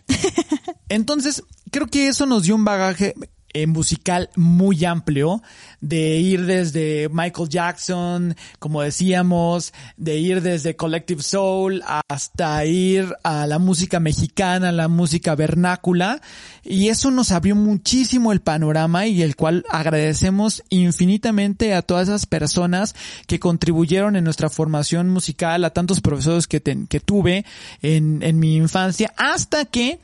Entonces, 0.89 1.43
creo 1.69 1.85
que 1.85 2.07
eso 2.07 2.25
nos 2.25 2.41
dio 2.41 2.55
un 2.55 2.65
bagaje 2.65 3.13
eh, 3.53 3.67
musical 3.67 4.29
muy 4.35 4.85
amplio, 4.85 5.41
de 5.81 6.17
ir 6.17 6.45
desde 6.45 7.09
Michael 7.09 7.49
Jackson, 7.49 8.35
como 8.59 8.81
decíamos, 8.81 9.73
de 9.97 10.17
ir 10.17 10.41
desde 10.41 10.75
Collective 10.75 11.23
Soul 11.23 11.83
hasta 12.07 12.65
ir 12.65 13.15
a 13.23 13.47
la 13.47 13.59
música 13.59 13.99
mexicana, 13.99 14.71
la 14.71 14.87
música 14.87 15.35
vernácula, 15.35 16.21
y 16.63 16.89
eso 16.89 17.11
nos 17.11 17.31
abrió 17.31 17.55
muchísimo 17.55 18.31
el 18.31 18.41
panorama 18.41 19.07
y 19.07 19.21
el 19.21 19.35
cual 19.35 19.65
agradecemos 19.69 20.63
infinitamente 20.69 21.73
a 21.73 21.81
todas 21.81 22.07
esas 22.07 22.25
personas 22.25 22.95
que 23.27 23.39
contribuyeron 23.39 24.15
en 24.15 24.23
nuestra 24.23 24.49
formación 24.49 25.09
musical, 25.09 25.63
a 25.63 25.71
tantos 25.71 26.01
profesores 26.01 26.47
que, 26.47 26.61
que 26.61 26.99
tuve 26.99 27.45
en, 27.81 28.21
en 28.21 28.39
mi 28.39 28.55
infancia, 28.55 29.13
hasta 29.17 29.65
que 29.65 29.99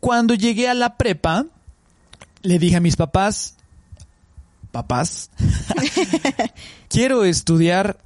cuando 0.00 0.34
llegué 0.34 0.68
a 0.68 0.74
la 0.74 0.96
prepa, 0.96 1.46
le 2.42 2.58
dije 2.58 2.76
a 2.76 2.80
mis 2.80 2.96
papás, 2.96 3.56
papás, 4.70 5.30
quiero 6.88 7.24
estudiar 7.24 7.98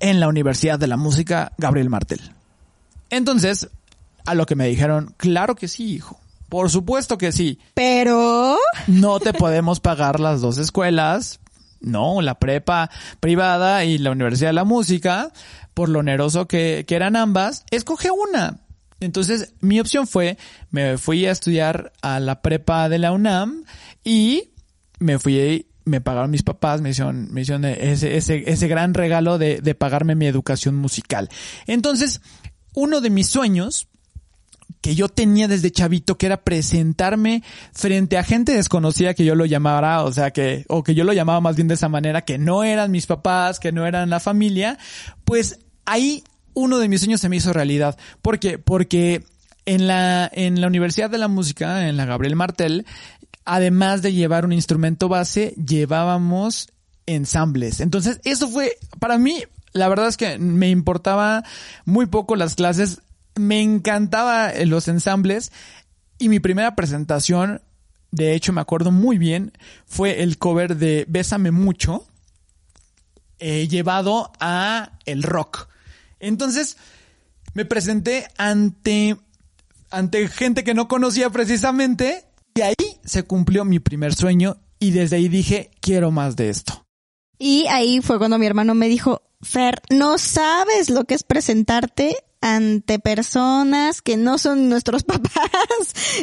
en 0.00 0.20
la 0.20 0.28
Universidad 0.28 0.78
de 0.78 0.86
la 0.86 0.96
Música 0.96 1.52
Gabriel 1.58 1.90
Martel. 1.90 2.20
Entonces, 3.10 3.68
a 4.24 4.34
lo 4.34 4.46
que 4.46 4.56
me 4.56 4.68
dijeron, 4.68 5.14
claro 5.16 5.54
que 5.54 5.68
sí, 5.68 5.94
hijo. 5.94 6.18
Por 6.48 6.70
supuesto 6.70 7.16
que 7.18 7.32
sí. 7.32 7.58
Pero... 7.74 8.58
No 8.86 9.20
te 9.20 9.32
podemos 9.32 9.80
pagar 9.80 10.20
las 10.20 10.40
dos 10.40 10.58
escuelas. 10.58 11.40
No, 11.80 12.20
la 12.20 12.38
prepa 12.38 12.90
privada 13.20 13.84
y 13.84 13.98
la 13.98 14.10
Universidad 14.10 14.50
de 14.50 14.54
la 14.54 14.64
Música, 14.64 15.32
por 15.74 15.88
lo 15.88 16.00
oneroso 16.00 16.46
que, 16.46 16.84
que 16.86 16.94
eran 16.94 17.16
ambas, 17.16 17.64
escoge 17.70 18.10
una. 18.10 18.60
Entonces, 19.02 19.54
mi 19.60 19.80
opción 19.80 20.06
fue, 20.06 20.38
me 20.70 20.98
fui 20.98 21.26
a 21.26 21.32
estudiar 21.32 21.92
a 22.02 22.20
la 22.20 22.42
prepa 22.42 22.88
de 22.88 22.98
la 22.98 23.12
UNAM 23.12 23.64
y 24.04 24.50
me 24.98 25.18
fui, 25.18 25.66
me 25.84 26.00
pagaron 26.00 26.30
mis 26.30 26.42
papás, 26.42 26.80
me 26.80 26.90
hicieron, 26.90 27.32
me 27.32 27.42
hicieron 27.42 27.64
ese, 27.64 28.16
ese, 28.16 28.50
ese 28.50 28.68
gran 28.68 28.94
regalo 28.94 29.38
de, 29.38 29.60
de 29.60 29.74
pagarme 29.74 30.14
mi 30.14 30.26
educación 30.26 30.76
musical. 30.76 31.28
Entonces, 31.66 32.20
uno 32.74 33.00
de 33.00 33.10
mis 33.10 33.28
sueños, 33.28 33.88
que 34.82 34.94
yo 34.96 35.08
tenía 35.08 35.48
desde 35.48 35.70
chavito, 35.70 36.18
que 36.18 36.26
era 36.26 36.42
presentarme 36.42 37.42
frente 37.72 38.18
a 38.18 38.24
gente 38.24 38.52
desconocida 38.52 39.14
que 39.14 39.24
yo 39.24 39.34
lo 39.36 39.46
llamara, 39.46 40.02
o 40.02 40.12
sea 40.12 40.32
que, 40.32 40.64
o 40.68 40.82
que 40.82 40.94
yo 40.94 41.04
lo 41.04 41.12
llamaba 41.12 41.40
más 41.40 41.54
bien 41.56 41.68
de 41.68 41.74
esa 41.74 41.88
manera, 41.88 42.22
que 42.22 42.36
no 42.36 42.64
eran 42.64 42.90
mis 42.90 43.06
papás, 43.06 43.60
que 43.60 43.70
no 43.70 43.86
eran 43.86 44.10
la 44.10 44.18
familia, 44.18 44.78
pues 45.24 45.60
ahí 45.84 46.24
uno 46.54 46.78
de 46.78 46.88
mis 46.88 47.00
sueños 47.00 47.20
se 47.20 47.28
me 47.28 47.36
hizo 47.36 47.52
realidad. 47.52 47.96
¿Por 48.20 48.38
qué? 48.38 48.58
Porque 48.58 49.24
en 49.66 49.86
la, 49.86 50.30
en 50.32 50.60
la 50.60 50.66
Universidad 50.66 51.10
de 51.10 51.18
la 51.18 51.28
Música, 51.28 51.88
en 51.88 51.96
la 51.96 52.04
Gabriel 52.04 52.36
Martel, 52.36 52.86
además 53.44 54.02
de 54.02 54.12
llevar 54.12 54.44
un 54.44 54.52
instrumento 54.52 55.08
base, 55.08 55.54
llevábamos 55.54 56.68
ensambles. 57.06 57.80
Entonces, 57.80 58.20
eso 58.24 58.48
fue, 58.48 58.76
para 58.98 59.18
mí, 59.18 59.42
la 59.72 59.88
verdad 59.88 60.08
es 60.08 60.16
que 60.16 60.38
me 60.38 60.70
importaba 60.70 61.44
muy 61.84 62.06
poco 62.06 62.36
las 62.36 62.54
clases, 62.54 63.00
me 63.34 63.62
encantaba 63.62 64.52
los 64.64 64.88
ensambles 64.88 65.52
y 66.18 66.28
mi 66.28 66.40
primera 66.40 66.74
presentación, 66.76 67.62
de 68.10 68.34
hecho 68.34 68.52
me 68.52 68.60
acuerdo 68.60 68.92
muy 68.92 69.18
bien, 69.18 69.52
fue 69.86 70.22
el 70.22 70.38
cover 70.38 70.76
de 70.76 71.06
Bésame 71.08 71.50
mucho, 71.50 72.06
eh, 73.38 73.66
llevado 73.66 74.30
a 74.38 74.92
el 75.06 75.22
rock. 75.22 75.68
Entonces, 76.22 76.78
me 77.52 77.66
presenté 77.66 78.28
ante, 78.38 79.18
ante 79.90 80.28
gente 80.28 80.64
que 80.64 80.72
no 80.72 80.88
conocía 80.88 81.28
precisamente 81.28 82.24
y 82.54 82.62
ahí 82.62 83.00
se 83.04 83.24
cumplió 83.24 83.64
mi 83.66 83.80
primer 83.80 84.14
sueño 84.14 84.56
y 84.78 84.92
desde 84.92 85.16
ahí 85.16 85.28
dije, 85.28 85.70
quiero 85.80 86.10
más 86.10 86.36
de 86.36 86.48
esto. 86.48 86.86
Y 87.38 87.66
ahí 87.66 88.00
fue 88.00 88.18
cuando 88.18 88.38
mi 88.38 88.46
hermano 88.46 88.74
me 88.74 88.88
dijo, 88.88 89.22
Fer, 89.42 89.82
no 89.90 90.16
sabes 90.16 90.88
lo 90.88 91.04
que 91.04 91.14
es 91.14 91.24
presentarte 91.24 92.16
ante 92.40 93.00
personas 93.00 94.00
que 94.00 94.16
no 94.16 94.38
son 94.38 94.68
nuestros 94.68 95.02
papás, 95.04 95.42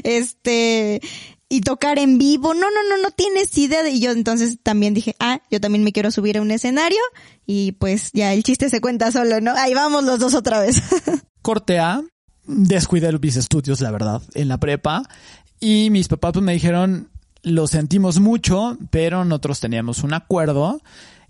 este, 0.04 1.02
y 1.50 1.62
tocar 1.62 1.98
en 2.00 2.18
vivo. 2.18 2.54
No, 2.54 2.68
no, 2.72 2.90
no, 2.90 3.02
no 3.02 3.12
tienes 3.12 3.58
idea. 3.58 3.84
De... 3.84 3.90
Y 3.90 4.00
yo 4.00 4.12
entonces 4.12 4.60
también 4.62 4.94
dije, 4.94 5.16
ah, 5.20 5.42
yo 5.50 5.60
también 5.60 5.84
me 5.84 5.92
quiero 5.92 6.12
subir 6.12 6.38
a 6.38 6.42
un 6.42 6.52
escenario 6.52 7.00
y 7.46 7.74
pues 7.74 8.12
ya 8.14 8.34
el 8.34 8.44
chiste 8.44 8.70
se 8.70 8.80
cuenta 8.80 9.12
solo, 9.12 9.42
¿no? 9.42 9.54
Ahí 9.56 9.74
vamos 9.74 10.04
los 10.04 10.20
dos 10.20 10.36
otra 10.36 10.60
vez. 10.60 10.82
Corte 11.42 11.80
A, 11.80 12.04
descuidé 12.46 13.18
mis 13.18 13.36
estudios, 13.36 13.82
la 13.82 13.92
verdad, 13.92 14.22
en 14.36 14.48
la 14.48 14.60
prepa 14.60 15.04
y 15.60 15.90
mis 15.90 16.08
papás 16.08 16.34
pues, 16.34 16.46
me 16.46 16.54
dijeron, 16.54 17.10
lo 17.42 17.68
sentimos 17.68 18.20
mucho, 18.20 18.78
pero 18.92 19.26
nosotros 19.26 19.60
teníamos 19.60 20.04
un 20.04 20.14
acuerdo 20.14 20.82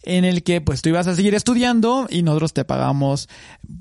en 0.04 0.26
el 0.26 0.44
que 0.44 0.62
pues 0.62 0.82
tú 0.82 0.90
ibas 0.90 1.08
a 1.08 1.16
seguir 1.16 1.36
estudiando 1.36 2.08
y 2.10 2.24
nosotros 2.24 2.54
te 2.54 2.66
pagamos 2.66 3.28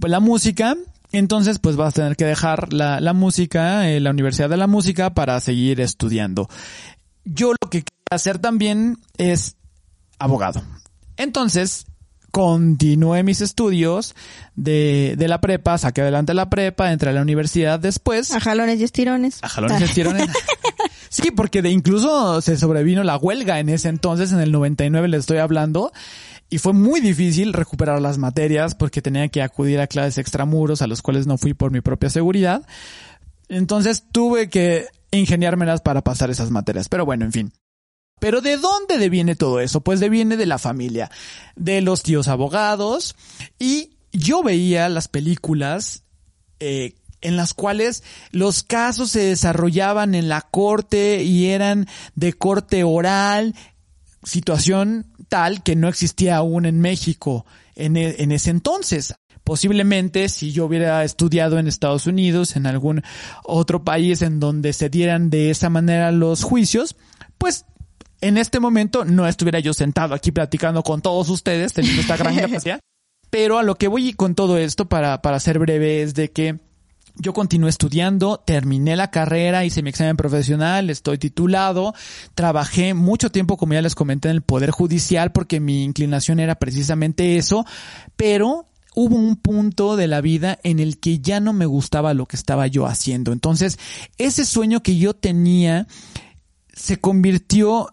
la 0.01 0.21
música 0.21 0.77
entonces, 1.13 1.59
pues 1.59 1.77
vas 1.77 1.95
a 1.95 2.03
tener 2.03 2.17
que 2.17 2.25
dejar 2.25 2.73
la, 2.73 3.01
la 3.01 3.13
música, 3.13 3.89
eh, 3.89 4.01
la 4.01 4.11
Universidad 4.11 4.51
de 4.51 4.57
la 4.57 4.67
Música, 4.67 5.15
para 5.15 5.41
seguir 5.41 5.81
estudiando. 5.81 6.49
Yo 7.25 7.53
lo 7.53 7.71
que 7.71 7.83
quería 7.83 8.09
hacer 8.11 8.39
también 8.39 8.99
es 9.17 9.57
abogado. 10.19 10.63
Entonces, 11.17 11.87
continué 12.31 13.23
mis 13.23 13.41
estudios 13.41 14.15
de, 14.55 15.15
de 15.17 15.29
la 15.29 15.41
prepa, 15.41 15.79
saqué 15.79 16.03
adelante 16.03 16.35
la 16.35 16.51
prepa, 16.51 16.93
entré 16.93 17.11
a 17.11 17.13
la 17.13 17.23
universidad 17.23 17.81
después. 17.81 18.33
A 18.33 18.41
jalones 18.41 18.81
y 18.81 18.85
estirones. 18.85 19.39
A 19.43 19.49
jalones 19.49 19.81
y 19.81 19.85
estirones. 19.85 20.29
sí, 21.09 21.31
porque 21.31 21.63
de 21.63 21.71
incluso 21.71 22.41
se 22.43 22.57
sobrevino 22.57 23.03
la 23.03 23.17
huelga 23.17 23.61
en 23.61 23.71
ese 23.71 23.89
entonces, 23.89 24.33
en 24.33 24.41
el 24.41 24.53
99 24.53 25.09
le 25.09 25.17
estoy 25.17 25.39
hablando, 25.39 25.91
y 26.51 26.59
fue 26.59 26.73
muy 26.73 27.01
difícil 27.01 27.53
recuperar 27.53 28.01
las 28.01 28.19
materias 28.19 28.75
porque 28.75 29.03
tenía 29.03 29.29
que 29.29 29.43
acudir 29.43 29.81
a 29.81 29.87
clases 29.87 30.19
extramuros 30.19 30.81
a 30.81 30.87
los 30.87 31.03
cuales 31.03 31.27
no 31.27 31.37
fui 31.37 31.53
por 31.55 31.71
mi 31.71 31.81
propia 31.81 32.09
seguridad. 32.09 32.67
Entonces 33.49 34.05
tuve 34.13 34.49
que 34.49 34.87
ingeniármelas 35.11 35.83
para 35.83 36.03
pasar 36.03 36.31
esas 36.31 36.51
materias. 36.51 36.89
Pero 36.89 37.05
bueno, 37.05 37.25
en 37.25 37.33
fin. 37.33 37.53
Pero 38.19 38.41
¿de 38.41 38.57
dónde 38.57 38.99
deviene 38.99 39.37
todo 39.37 39.61
eso? 39.61 39.81
Pues 39.81 40.01
deviene 40.01 40.37
de 40.37 40.47
la 40.47 40.59
familia, 40.59 41.11
de 41.55 41.83
los 41.83 42.03
tíos 42.03 42.29
abogados. 42.29 43.15
Y 43.59 43.91
yo 44.13 44.43
veía 44.43 44.89
las 44.89 45.09
películas 45.09 46.03
eh, 46.61 46.95
en 47.21 47.37
las 47.37 47.55
cuales 47.55 48.03
los 48.31 48.63
casos 48.63 49.11
se 49.11 49.21
desarrollaban 49.21 50.15
en 50.15 50.29
la 50.29 50.43
corte 50.43 51.23
y 51.23 51.47
eran 51.47 51.87
de 52.15 52.33
corte 52.33 52.85
oral, 52.85 53.55
situación 54.29 55.07
tal 55.29 55.63
que 55.63 55.75
no 55.75 55.89
existía 55.89 56.37
aún 56.37 56.67
en 56.67 56.81
México 56.81 57.45
en, 57.75 57.97
e, 57.97 58.23
en 58.23 58.33
ese 58.33 58.51
entonces. 58.51 59.15
Posiblemente 59.43 60.29
si 60.29 60.53
yo 60.53 60.67
hubiera 60.67 61.03
estudiado 61.05 61.59
en 61.59 61.69
Estados 61.69 62.07
Unidos, 62.07 62.55
en 62.55 62.67
algún 62.67 63.03
otro 63.45 63.83
país 63.83 64.23
en 64.23 64.41
donde 64.41 64.73
se 64.73 64.91
dieran 64.91 65.31
de 65.31 65.51
esa 65.51 65.71
manera 65.71 66.13
los 66.13 66.43
juicios, 66.43 66.97
pues 67.39 67.65
en 68.21 68.37
este 68.37 68.61
momento 68.61 69.05
no 69.05 69.27
estuviera 69.27 69.61
yo 69.61 69.73
sentado 69.73 70.15
aquí 70.15 70.33
platicando 70.33 70.83
con 70.83 71.01
todos 71.01 71.29
ustedes, 71.29 71.73
teniendo 71.73 72.03
esta 72.03 72.17
gran 72.17 72.37
capacidad. 72.41 72.81
Pero 73.31 73.59
a 73.59 73.63
lo 73.63 73.77
que 73.77 73.89
voy 73.89 74.13
con 74.13 74.35
todo 74.35 74.59
esto, 74.59 74.89
para, 74.89 75.23
para 75.23 75.41
ser 75.41 75.59
breve, 75.59 76.03
es 76.03 76.15
de 76.15 76.31
que 76.31 76.59
yo 77.19 77.33
continué 77.33 77.71
estudiando, 77.71 78.43
terminé 78.45 78.97
la 78.97 79.11
carrera, 79.11 79.65
hice 79.65 79.83
mi 79.83 79.91
examen 79.91 80.17
profesional, 80.17 80.91
estoy 80.91 81.19
titulado, 81.19 81.95
trabajé 82.35 82.95
mucho 82.95 83.31
tiempo, 83.31 83.57
como 83.57 83.75
ya 83.75 83.83
les 83.83 83.95
comenté, 83.95 84.29
en 84.29 84.37
el 84.37 84.43
Poder 84.43 84.71
Judicial 84.71 85.33
porque 85.33 85.61
mi 85.61 85.85
inclinación 85.85 86.39
era 86.41 86.55
precisamente 86.57 87.37
eso, 87.37 87.65
pero 88.17 88.67
hubo 88.95 89.17
un 89.17 89.37
punto 89.37 89.97
de 89.97 90.07
la 90.07 90.21
vida 90.21 90.59
en 90.63 90.79
el 90.79 90.99
que 90.99 91.19
ya 91.19 91.41
no 91.41 91.53
me 91.53 91.67
gustaba 91.67 92.15
lo 92.15 92.27
que 92.27 92.37
estaba 92.37 92.67
yo 92.67 92.87
haciendo. 92.87 93.33
Entonces, 93.33 93.79
ese 94.17 94.45
sueño 94.45 94.83
que 94.83 94.97
yo 94.97 95.15
tenía 95.15 95.87
se 96.73 96.99
convirtió 96.99 97.89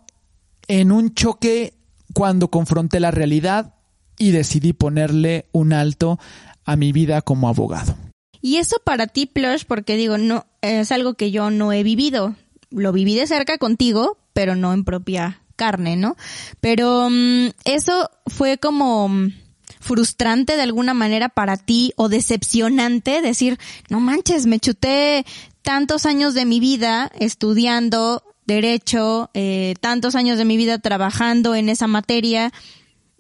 en 0.67 0.91
un 0.91 1.13
choque 1.13 1.73
cuando 2.13 2.49
confronté 2.49 2.99
la 2.99 3.11
realidad 3.11 3.73
y 4.17 4.31
decidí 4.31 4.73
ponerle 4.73 5.45
un 5.51 5.73
alto 5.73 6.19
a 6.63 6.75
mi 6.75 6.91
vida 6.91 7.21
como 7.21 7.49
abogado. 7.49 7.95
Y 8.41 8.57
eso 8.57 8.77
para 8.83 9.07
ti, 9.07 9.25
Plush, 9.25 9.63
porque 9.67 9.97
digo, 9.97 10.17
no, 10.17 10.45
es 10.61 10.91
algo 10.91 11.15
que 11.15 11.31
yo 11.31 11.51
no 11.51 11.71
he 11.73 11.83
vivido. 11.83 12.35
Lo 12.69 12.91
viví 12.91 13.15
de 13.15 13.27
cerca 13.27 13.57
contigo, 13.57 14.17
pero 14.33 14.55
no 14.55 14.73
en 14.73 14.83
propia 14.83 15.41
carne, 15.55 15.95
¿no? 15.95 16.15
Pero 16.59 17.09
mm, 17.09 17.47
eso 17.63 18.09
fue 18.27 18.57
como 18.57 19.07
mm, 19.07 19.33
frustrante 19.79 20.55
de 20.55 20.61
alguna 20.61 20.93
manera 20.93 21.29
para 21.29 21.57
ti 21.57 21.93
o 21.95 22.09
decepcionante 22.09 23.21
decir, 23.21 23.57
no 23.89 23.99
manches, 23.99 24.45
me 24.45 24.59
chuté 24.59 25.25
tantos 25.61 26.05
años 26.05 26.33
de 26.33 26.45
mi 26.45 26.59
vida 26.59 27.11
estudiando 27.19 28.23
derecho, 28.45 29.31
eh, 29.33 29.73
tantos 29.81 30.15
años 30.15 30.37
de 30.37 30.45
mi 30.45 30.57
vida 30.57 30.77
trabajando 30.77 31.55
en 31.55 31.69
esa 31.69 31.87
materia 31.87 32.51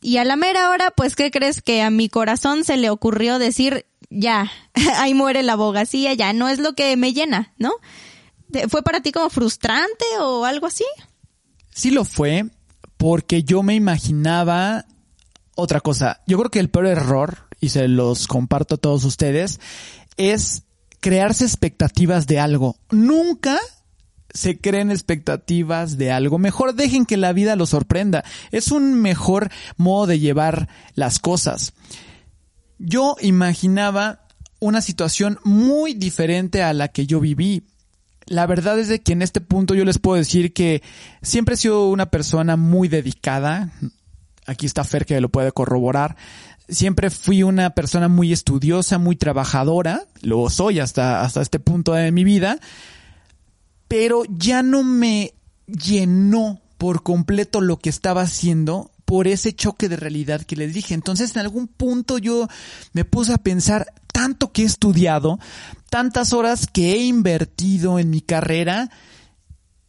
y 0.05 0.17
a 0.17 0.23
la 0.23 0.35
mera 0.35 0.69
hora, 0.69 0.91
pues, 0.91 1.15
¿qué 1.15 1.31
crees 1.31 1.63
que 1.63 1.81
a 1.81 1.89
mi 1.89 2.09
corazón 2.09 2.63
se 2.63 2.77
le 2.77 2.91
ocurrió 2.91 3.39
decir, 3.39 3.87
ya, 4.09 4.51
ahí 4.97 5.13
muere 5.13 5.43
la 5.43 5.53
abogacía, 5.53 6.13
ya 6.13 6.33
no 6.33 6.49
es 6.49 6.59
lo 6.59 6.73
que 6.73 6.95
me 6.97 7.13
llena, 7.13 7.53
¿no? 7.57 7.73
¿Fue 8.69 8.83
para 8.83 9.01
ti 9.01 9.11
como 9.11 9.29
frustrante 9.29 10.05
o 10.19 10.45
algo 10.45 10.67
así? 10.67 10.85
Sí 11.73 11.91
lo 11.91 12.05
fue, 12.05 12.45
porque 12.97 13.43
yo 13.43 13.63
me 13.63 13.75
imaginaba 13.75 14.85
otra 15.55 15.81
cosa. 15.81 16.21
Yo 16.27 16.37
creo 16.37 16.51
que 16.51 16.59
el 16.59 16.69
peor 16.69 16.87
error, 16.87 17.47
y 17.59 17.69
se 17.69 17.87
los 17.87 18.27
comparto 18.27 18.75
a 18.75 18.77
todos 18.77 19.03
ustedes, 19.03 19.59
es 20.17 20.63
crearse 20.99 21.43
expectativas 21.43 22.27
de 22.27 22.39
algo. 22.39 22.77
Nunca 22.91 23.59
se 24.33 24.59
creen 24.59 24.91
expectativas 24.91 25.97
de 25.97 26.11
algo. 26.11 26.37
Mejor 26.37 26.75
dejen 26.75 27.05
que 27.05 27.17
la 27.17 27.33
vida 27.33 27.55
los 27.55 27.69
sorprenda. 27.69 28.23
Es 28.51 28.71
un 28.71 29.01
mejor 29.01 29.49
modo 29.77 30.07
de 30.07 30.19
llevar 30.19 30.67
las 30.93 31.19
cosas. 31.19 31.73
Yo 32.85 33.15
imaginaba 33.21 34.27
una 34.59 34.81
situación 34.81 35.39
muy 35.43 35.93
diferente 35.93 36.63
a 36.63 36.73
la 36.73 36.87
que 36.87 37.05
yo 37.05 37.19
viví 37.19 37.63
la 38.27 38.47
verdad 38.47 38.79
es 38.79 38.87
de 38.87 39.01
que 39.01 39.13
en 39.13 39.21
este 39.21 39.41
punto 39.41 39.75
yo 39.75 39.85
les 39.85 39.99
puedo 39.99 40.17
decir 40.17 40.53
que 40.53 40.81
siempre 41.21 41.55
he 41.55 41.57
sido 41.57 41.89
una 41.89 42.07
persona 42.07 42.57
muy 42.57 42.87
dedicada. 42.87 43.71
Aquí 44.47 44.65
está 44.65 44.83
Fer 44.83 45.05
que 45.05 45.21
lo 45.21 45.29
puede 45.29 45.51
corroborar. 45.51 46.15
Siempre 46.67 47.11
fui 47.11 47.43
una 47.43 47.71
persona 47.71 48.07
muy 48.07 48.33
estudiosa, 48.33 48.97
muy 48.97 49.15
trabajadora. 49.15 50.05
Lo 50.21 50.49
soy 50.49 50.79
hasta, 50.79 51.21
hasta 51.21 51.41
este 51.41 51.59
punto 51.59 51.93
de 51.93 52.11
mi 52.11 52.23
vida. 52.23 52.59
Pero 53.87 54.23
ya 54.27 54.63
no 54.63 54.83
me 54.83 55.35
llenó 55.67 56.59
por 56.79 57.03
completo 57.03 57.61
lo 57.61 57.77
que 57.77 57.89
estaba 57.89 58.21
haciendo 58.23 58.91
por 59.05 59.27
ese 59.27 59.53
choque 59.53 59.87
de 59.87 59.95
realidad 59.95 60.41
que 60.41 60.55
les 60.55 60.73
dije. 60.73 60.93
Entonces 60.93 61.35
en 61.35 61.41
algún 61.41 61.67
punto 61.67 62.17
yo 62.17 62.47
me 62.93 63.05
puse 63.05 63.33
a 63.33 63.37
pensar, 63.37 63.93
tanto 64.11 64.51
que 64.51 64.63
he 64.63 64.65
estudiado, 64.65 65.39
tantas 65.89 66.33
horas 66.33 66.67
que 66.67 66.93
he 66.93 67.05
invertido 67.05 67.99
en 67.99 68.09
mi 68.09 68.21
carrera, 68.21 68.89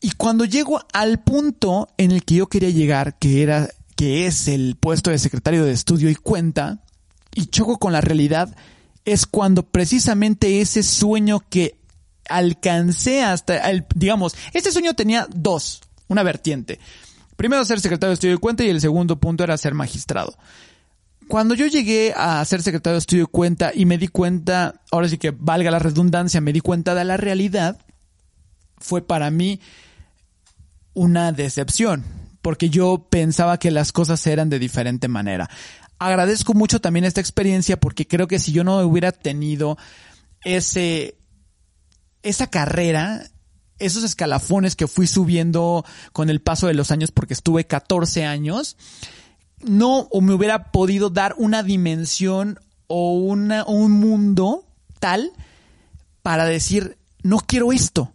y 0.00 0.12
cuando 0.12 0.44
llego 0.44 0.80
al 0.92 1.22
punto 1.22 1.88
en 1.96 2.12
el 2.12 2.24
que 2.24 2.36
yo 2.36 2.46
quería 2.46 2.70
llegar, 2.70 3.18
que 3.18 3.42
era, 3.42 3.68
que 3.96 4.26
es 4.26 4.46
el 4.46 4.76
puesto 4.76 5.10
de 5.10 5.18
secretario 5.18 5.64
de 5.64 5.72
estudio 5.72 6.10
y 6.10 6.14
cuenta, 6.14 6.84
y 7.34 7.46
choco 7.46 7.78
con 7.78 7.92
la 7.92 8.00
realidad, 8.00 8.54
es 9.04 9.26
cuando 9.26 9.62
precisamente 9.62 10.60
ese 10.60 10.82
sueño 10.82 11.42
que 11.48 11.78
alcancé 12.28 13.22
hasta, 13.22 13.70
el, 13.70 13.86
digamos, 13.94 14.34
este 14.52 14.70
sueño 14.70 14.94
tenía 14.94 15.26
dos, 15.34 15.80
una 16.08 16.22
vertiente. 16.22 16.78
Primero 17.36 17.64
ser 17.64 17.80
secretario 17.80 18.10
de 18.10 18.14
estudio 18.14 18.34
y 18.34 18.38
cuenta 18.38 18.64
y 18.64 18.70
el 18.70 18.80
segundo 18.80 19.20
punto 19.20 19.44
era 19.44 19.56
ser 19.56 19.74
magistrado. 19.74 20.36
Cuando 21.28 21.54
yo 21.54 21.66
llegué 21.66 22.14
a 22.16 22.44
ser 22.44 22.62
secretario 22.62 22.94
de 22.94 23.00
estudio 23.00 23.24
y 23.24 23.26
cuenta 23.26 23.72
y 23.74 23.84
me 23.84 23.98
di 23.98 24.08
cuenta, 24.08 24.80
ahora 24.90 25.08
sí 25.08 25.18
que 25.18 25.32
valga 25.32 25.70
la 25.70 25.78
redundancia, 25.78 26.40
me 26.40 26.52
di 26.52 26.60
cuenta 26.60 26.94
de 26.94 27.04
la 27.04 27.16
realidad, 27.16 27.78
fue 28.78 29.02
para 29.02 29.30
mí 29.30 29.60
una 30.94 31.32
decepción, 31.32 32.04
porque 32.42 32.70
yo 32.70 33.06
pensaba 33.10 33.58
que 33.58 33.70
las 33.70 33.92
cosas 33.92 34.24
eran 34.26 34.48
de 34.48 34.58
diferente 34.58 35.08
manera. 35.08 35.50
Agradezco 35.98 36.54
mucho 36.54 36.80
también 36.80 37.04
esta 37.04 37.20
experiencia 37.20 37.78
porque 37.78 38.06
creo 38.06 38.28
que 38.28 38.38
si 38.38 38.52
yo 38.52 38.64
no 38.64 38.78
hubiera 38.80 39.12
tenido 39.12 39.76
ese, 40.44 41.16
esa 42.22 42.48
carrera, 42.48 43.24
esos 43.78 44.04
escalafones 44.04 44.76
que 44.76 44.86
fui 44.86 45.06
subiendo 45.06 45.84
con 46.12 46.30
el 46.30 46.40
paso 46.40 46.66
de 46.66 46.74
los 46.74 46.90
años 46.90 47.10
porque 47.10 47.34
estuve 47.34 47.66
14 47.66 48.24
años, 48.24 48.76
no 49.62 50.08
me 50.20 50.34
hubiera 50.34 50.70
podido 50.70 51.10
dar 51.10 51.34
una 51.38 51.62
dimensión 51.62 52.58
o 52.86 53.12
un 53.12 53.90
mundo 53.92 54.64
tal 54.98 55.32
para 56.22 56.44
decir, 56.44 56.96
no 57.22 57.38
quiero 57.38 57.72
esto. 57.72 58.12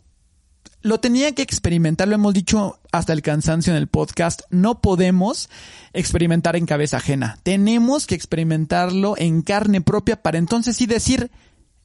Lo 0.82 1.00
tenía 1.00 1.34
que 1.34 1.44
experimentar, 1.44 2.08
lo 2.08 2.16
hemos 2.16 2.34
dicho 2.34 2.80
hasta 2.92 3.14
el 3.14 3.22
cansancio 3.22 3.72
en 3.72 3.78
el 3.78 3.88
podcast, 3.88 4.42
no 4.50 4.82
podemos 4.82 5.50
experimentar 5.94 6.56
en 6.56 6.66
cabeza 6.66 6.98
ajena, 6.98 7.38
tenemos 7.44 8.08
que 8.08 8.16
experimentarlo 8.16 9.14
en 9.18 9.44
carne 9.44 9.82
propia 9.82 10.22
para 10.24 10.40
entonces 10.40 10.76
sí 10.76 10.88
decir, 10.88 11.30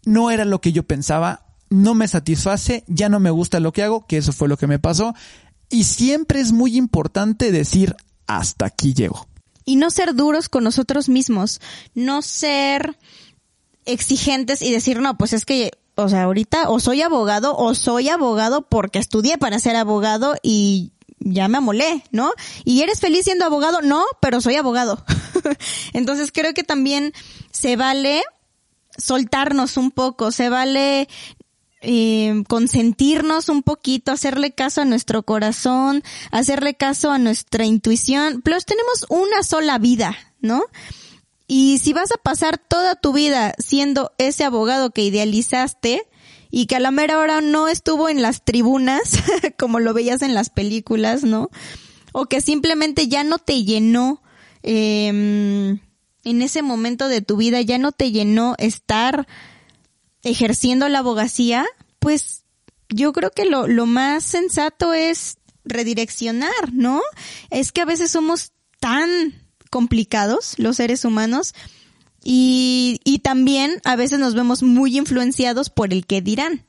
no 0.07 0.31
era 0.31 0.47
lo 0.47 0.63
que 0.63 0.73
yo 0.73 0.83
pensaba, 0.85 1.46
no 1.69 1.95
me 1.95 2.09
satisface, 2.09 2.85
ya 2.87 3.09
no 3.09 3.21
me 3.21 3.31
gusta 3.31 3.61
lo 3.61 3.73
que 3.73 3.83
hago, 3.83 4.07
que 4.07 4.19
eso 4.19 4.33
fue 4.33 4.49
lo 4.49 4.57
que 4.57 4.67
me 4.67 4.79
pasó. 4.79 5.15
Y 5.69 5.85
siempre 5.85 6.41
es 6.41 6.53
muy 6.53 6.77
importante 6.77 7.51
decir, 7.51 7.97
hasta 8.27 8.67
aquí 8.67 8.95
llego. 8.95 9.27
Y 9.65 9.77
no 9.77 9.91
ser 9.91 10.15
duros 10.15 10.49
con 10.49 10.63
nosotros 10.63 11.09
mismos, 11.09 11.61
no 11.95 12.23
ser 12.23 12.97
exigentes 13.85 14.63
y 14.63 14.71
decir, 14.71 15.01
no, 15.01 15.17
pues 15.19 15.33
es 15.33 15.45
que, 15.45 15.73
o 15.97 16.09
sea, 16.09 16.25
ahorita 16.25 16.69
o 16.69 16.79
soy 16.79 17.03
abogado 17.03 17.57
o 17.57 17.75
soy 17.75 18.09
abogado 18.09 18.63
porque 18.63 18.99
estudié 18.99 19.39
para 19.39 19.59
ser 19.59 19.77
abogado 19.77 20.37
y 20.43 20.93
ya 21.19 21.49
me 21.49 21.59
amolé, 21.59 22.05
¿no? 22.13 22.33
¿Y 22.65 22.83
eres 22.83 23.01
feliz 23.01 23.25
siendo 23.25 23.45
abogado? 23.45 23.81
No, 23.83 24.05
pero 24.21 24.41
soy 24.41 24.57
abogado. 24.57 25.05
Entonces 25.93 26.31
creo 26.33 26.55
que 26.55 26.63
también 26.63 27.13
se 27.51 27.77
vale 27.77 28.23
soltarnos 28.99 29.77
un 29.77 29.91
poco, 29.91 30.31
se 30.31 30.49
vale 30.49 31.09
eh, 31.89 32.43
consentirnos 32.49 33.49
un 33.49 33.63
poquito, 33.63 34.11
hacerle 34.11 34.51
caso 34.51 34.81
a 34.81 34.85
nuestro 34.85 35.23
corazón, 35.23 36.03
hacerle 36.33 36.75
caso 36.75 37.13
a 37.13 37.19
nuestra 37.19 37.65
intuición. 37.65 38.43
Plus 38.43 38.65
tenemos 38.65 39.07
una 39.09 39.45
sola 39.45 39.79
vida, 39.79 40.17
¿no? 40.41 40.65
Y 41.47 41.79
si 41.79 41.93
vas 41.93 42.11
a 42.11 42.21
pasar 42.21 42.59
toda 42.59 42.97
tu 42.97 43.13
vida 43.13 43.55
siendo 43.59 44.11
ese 44.19 44.43
abogado 44.43 44.91
que 44.91 45.03
idealizaste 45.03 46.03
y 46.51 46.67
que 46.67 46.75
a 46.75 46.81
la 46.81 46.91
mera 46.91 47.19
hora 47.19 47.41
no 47.41 47.69
estuvo 47.69 48.09
en 48.09 48.21
las 48.21 48.45
tribunas, 48.45 49.23
como 49.57 49.79
lo 49.79 49.95
veías 49.95 50.23
en 50.23 50.35
las 50.35 50.51
películas, 50.51 51.23
¿no? 51.23 51.51
O 52.11 52.27
que 52.27 52.41
simplemente 52.41 53.07
ya 53.07 53.23
no 53.23 53.39
te 53.39 53.63
llenó, 53.63 54.23
eh, 54.65 55.07
en 55.07 56.43
ese 56.43 56.63
momento 56.63 57.07
de 57.07 57.21
tu 57.21 57.37
vida, 57.37 57.61
ya 57.61 57.79
no 57.79 57.93
te 57.93 58.11
llenó 58.11 58.57
estar 58.59 59.29
ejerciendo 60.25 60.89
la 60.89 60.99
abogacía, 60.99 61.65
pues 62.07 62.45
yo 62.89 63.13
creo 63.13 63.33
que 63.33 63.47
lo, 63.47 63.67
lo 63.67 63.85
más 63.85 64.23
sensato 64.23 64.95
es 64.95 65.39
redireccionar, 65.65 66.73
¿no? 66.73 67.03
Es 67.51 67.73
que 67.73 67.81
a 67.81 67.85
veces 67.85 68.13
somos 68.13 68.53
tan 68.79 69.35
complicados 69.71 70.55
los 70.57 70.77
seres 70.77 71.05
humanos 71.05 71.53
y, 72.23 73.01
y 73.03 73.19
también 73.19 73.81
a 73.83 73.97
veces 73.97 74.21
nos 74.21 74.37
vemos 74.37 74.63
muy 74.63 74.97
influenciados 74.97 75.69
por 75.69 75.93
el 75.93 76.07
que 76.07 76.23
dirán, 76.23 76.65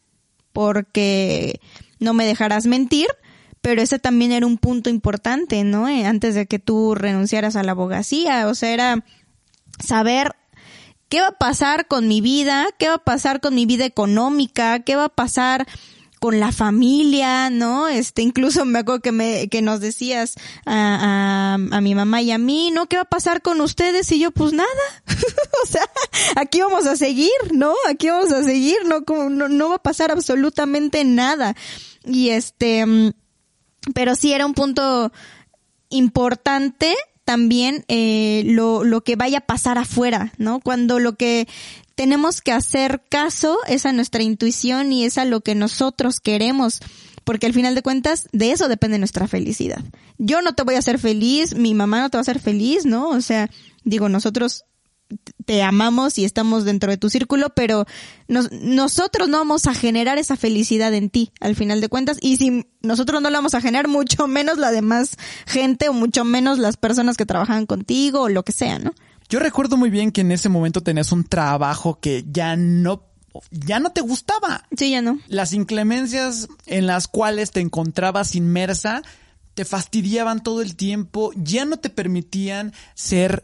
porque 0.53 1.61
no 1.99 2.15
me 2.15 2.25
dejarás 2.25 2.65
mentir, 2.65 3.05
pero 3.61 3.83
ese 3.83 3.99
también 3.99 4.31
era 4.31 4.47
un 4.47 4.57
punto 4.57 4.89
importante, 4.89 5.63
¿no? 5.63 5.87
Eh, 5.87 6.07
antes 6.07 6.33
de 6.33 6.47
que 6.47 6.57
tú 6.57 6.95
renunciaras 6.95 7.55
a 7.55 7.61
la 7.61 7.73
abogacía, 7.73 8.47
o 8.47 8.55
sea, 8.55 8.73
era 8.73 9.05
saber 9.77 10.35
¿Qué 11.09 11.21
va 11.21 11.27
a 11.27 11.37
pasar 11.37 11.87
con 11.87 12.07
mi 12.07 12.21
vida? 12.21 12.67
¿Qué 12.77 12.89
va 12.89 12.95
a 12.95 13.03
pasar 13.03 13.39
con 13.39 13.55
mi 13.55 13.65
vida 13.65 13.85
económica? 13.85 14.79
¿Qué 14.79 14.95
va 14.95 15.05
a 15.05 15.09
pasar 15.09 15.67
con 16.19 16.39
la 16.39 16.51
familia, 16.51 17.49
¿no? 17.49 17.87
Este, 17.87 18.21
incluso 18.21 18.65
me 18.65 18.79
acuerdo 18.79 19.01
que 19.01 19.11
me, 19.11 19.47
que 19.49 19.61
nos 19.61 19.79
decías 19.79 20.35
a, 20.65 21.53
a, 21.53 21.53
a 21.53 21.81
mi 21.81 21.95
mamá 21.95 22.21
y 22.21 22.31
a 22.31 22.37
mí, 22.37 22.71
¿no? 22.71 22.87
¿Qué 22.87 22.97
va 22.97 23.03
a 23.03 23.05
pasar 23.05 23.41
con 23.41 23.61
ustedes? 23.61 24.11
Y 24.11 24.19
yo, 24.19 24.31
pues 24.31 24.53
nada. 24.53 24.67
o 25.63 25.67
sea, 25.67 25.87
aquí 26.35 26.59
vamos 26.61 26.87
a 26.87 26.95
seguir, 26.95 27.29
¿no? 27.51 27.73
Aquí 27.87 28.09
vamos 28.09 28.31
a 28.31 28.43
seguir, 28.43 28.77
¿no? 28.85 29.03
Como, 29.05 29.29
no, 29.29 29.47
no 29.47 29.69
va 29.69 29.75
a 29.75 29.83
pasar 29.83 30.11
absolutamente 30.11 31.03
nada. 31.03 31.55
Y 32.03 32.29
este, 32.29 32.85
mm, 32.85 33.13
pero 33.93 34.15
sí 34.15 34.33
era 34.33 34.45
un 34.45 34.53
punto 34.53 35.11
importante 35.89 36.95
también 37.27 37.83
eh, 37.89 38.43
lo, 38.45 38.85
lo 38.85 39.01
que 39.01 39.17
vaya 39.17 39.39
a 39.39 39.45
pasar 39.45 39.77
afuera, 39.77 40.31
¿no? 40.37 40.61
Cuando 40.61 40.97
lo 40.97 41.17
que 41.17 41.45
tenemos 41.93 42.39
que 42.39 42.53
hacer 42.53 43.01
caso 43.09 43.59
es 43.67 43.85
a 43.85 43.91
nuestra 43.91 44.23
intuición 44.23 44.93
y 44.93 45.03
es 45.03 45.17
a 45.17 45.25
lo 45.25 45.41
que 45.41 45.53
nosotros 45.53 46.21
queremos. 46.21 46.79
porque 47.25 47.45
al 47.45 47.51
final 47.51 47.75
de 47.75 47.81
cuentas 47.81 48.29
de 48.31 48.53
eso 48.53 48.69
depende 48.69 48.97
nuestra 48.97 49.27
felicidad. 49.27 49.83
Yo 50.17 50.41
no 50.41 50.53
te 50.53 50.63
voy 50.63 50.75
a 50.75 50.79
hacer 50.79 50.99
feliz, 50.99 51.53
mi 51.53 51.73
mamá 51.73 51.99
no 51.99 52.09
te 52.09 52.15
va 52.15 52.21
a 52.21 52.21
hacer 52.21 52.39
feliz, 52.39 52.85
¿no? 52.85 53.09
O 53.09 53.19
sea, 53.19 53.49
digo, 53.83 54.07
nosotros 54.07 54.63
te 55.45 55.63
amamos 55.63 56.17
y 56.17 56.25
estamos 56.25 56.65
dentro 56.65 56.91
de 56.91 56.97
tu 56.97 57.09
círculo, 57.09 57.49
pero 57.55 57.85
nosotros 58.27 59.29
no 59.29 59.37
vamos 59.37 59.65
a 59.67 59.73
generar 59.73 60.17
esa 60.17 60.35
felicidad 60.35 60.93
en 60.93 61.09
ti, 61.09 61.31
al 61.39 61.55
final 61.55 61.81
de 61.81 61.89
cuentas, 61.89 62.17
y 62.21 62.37
si 62.37 62.67
nosotros 62.81 63.21
no 63.21 63.29
la 63.29 63.37
vamos 63.37 63.53
a 63.53 63.61
generar, 63.61 63.87
mucho 63.87 64.27
menos 64.27 64.57
la 64.57 64.71
demás 64.71 65.17
gente 65.45 65.89
o 65.89 65.93
mucho 65.93 66.23
menos 66.23 66.59
las 66.59 66.77
personas 66.77 67.17
que 67.17 67.25
trabajan 67.25 67.65
contigo 67.65 68.21
o 68.21 68.29
lo 68.29 68.43
que 68.43 68.51
sea, 68.51 68.79
¿no? 68.79 68.93
Yo 69.29 69.39
recuerdo 69.39 69.75
muy 69.75 69.89
bien 69.89 70.11
que 70.11 70.21
en 70.21 70.31
ese 70.31 70.47
momento 70.47 70.81
tenías 70.81 71.11
un 71.11 71.25
trabajo 71.25 71.99
que 71.99 72.25
ya 72.29 72.55
no 72.55 73.03
ya 73.51 73.79
no 73.79 73.91
te 73.91 74.01
gustaba. 74.01 74.65
Sí, 74.75 74.89
ya 74.91 75.01
no. 75.01 75.19
Las 75.27 75.53
inclemencias 75.53 76.47
en 76.65 76.87
las 76.87 77.07
cuales 77.07 77.51
te 77.51 77.59
encontrabas 77.59 78.35
inmersa 78.35 79.03
te 79.57 79.65
fastidiaban 79.65 80.43
todo 80.43 80.61
el 80.61 80.75
tiempo, 80.75 81.31
ya 81.35 81.65
no 81.65 81.77
te 81.77 81.89
permitían 81.89 82.73
ser 82.93 83.41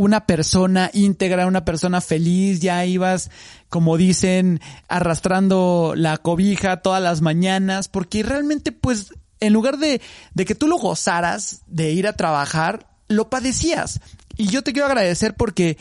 una 0.00 0.24
persona 0.24 0.90
íntegra, 0.94 1.46
una 1.46 1.66
persona 1.66 2.00
feliz, 2.00 2.60
ya 2.60 2.86
ibas, 2.86 3.30
como 3.68 3.98
dicen, 3.98 4.58
arrastrando 4.88 5.92
la 5.94 6.16
cobija 6.16 6.78
todas 6.78 7.02
las 7.02 7.20
mañanas, 7.20 7.88
porque 7.88 8.22
realmente 8.22 8.72
pues 8.72 9.12
en 9.40 9.52
lugar 9.52 9.76
de, 9.76 10.00
de 10.32 10.44
que 10.46 10.54
tú 10.54 10.68
lo 10.68 10.78
gozaras 10.78 11.64
de 11.66 11.92
ir 11.92 12.06
a 12.06 12.14
trabajar, 12.14 12.88
lo 13.08 13.28
padecías. 13.28 14.00
Y 14.38 14.46
yo 14.46 14.62
te 14.62 14.72
quiero 14.72 14.86
agradecer 14.86 15.34
porque 15.34 15.76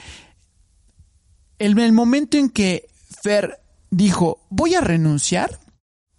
en 1.57 1.79
el 1.79 1.93
momento 1.93 2.35
en 2.35 2.49
que 2.49 2.89
Fer 3.23 3.61
dijo, 3.89 4.45
voy 4.49 4.75
a 4.75 4.81
renunciar, 4.81 5.61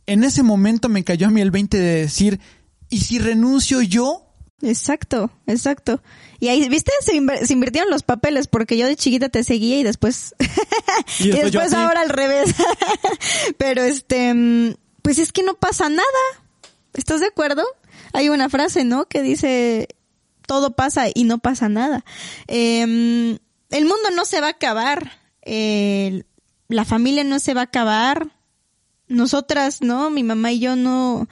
en 0.06 0.24
ese 0.24 0.42
momento 0.42 0.88
me 0.88 1.04
cayó 1.04 1.26
a 1.26 1.30
mí 1.30 1.42
el 1.42 1.50
20 1.50 1.76
de 1.76 2.00
decir, 2.00 2.40
¿y 2.88 3.00
si 3.00 3.18
renuncio 3.18 3.82
yo? 3.82 4.29
Exacto, 4.62 5.30
exacto. 5.46 6.02
Y 6.38 6.48
ahí, 6.48 6.68
viste, 6.68 6.92
se, 7.00 7.14
invirtieron 7.16 7.90
los 7.90 8.02
papeles 8.02 8.46
porque 8.46 8.76
yo 8.76 8.86
de 8.86 8.96
chiquita 8.96 9.28
te 9.28 9.42
seguía 9.42 9.78
y 9.78 9.82
después, 9.82 10.34
y 11.18 11.30
después, 11.30 11.72
ahora 11.72 12.02
al 12.02 12.10
revés. 12.10 12.54
Pero 13.58 13.82
este, 13.82 14.34
mm, 14.34 14.74
pues 15.02 15.18
es 15.18 15.32
que 15.32 15.42
no 15.42 15.54
pasa 15.54 15.88
nada. 15.88 16.04
¿Estás 16.92 17.20
de 17.20 17.26
acuerdo? 17.26 17.64
Hay 18.12 18.28
una 18.28 18.48
frase, 18.50 18.84
¿no? 18.84 19.06
Que 19.06 19.22
dice, 19.22 19.88
todo 20.46 20.72
pasa 20.72 21.06
y 21.12 21.24
no 21.24 21.38
pasa 21.38 21.68
nada. 21.68 22.04
Em, 22.46 23.38
el 23.70 23.84
mundo 23.84 24.10
no 24.14 24.24
se 24.24 24.40
va 24.40 24.48
a 24.48 24.50
acabar. 24.50 25.12
la 25.44 26.84
familia 26.84 27.24
no 27.24 27.38
se 27.38 27.54
va 27.54 27.62
a 27.62 27.64
acabar. 27.64 28.30
Nosotras, 29.08 29.80
¿no? 29.80 30.10
Mi 30.10 30.22
mamá 30.22 30.52
y 30.52 30.60
yo 30.60 30.76
no, 30.76 31.28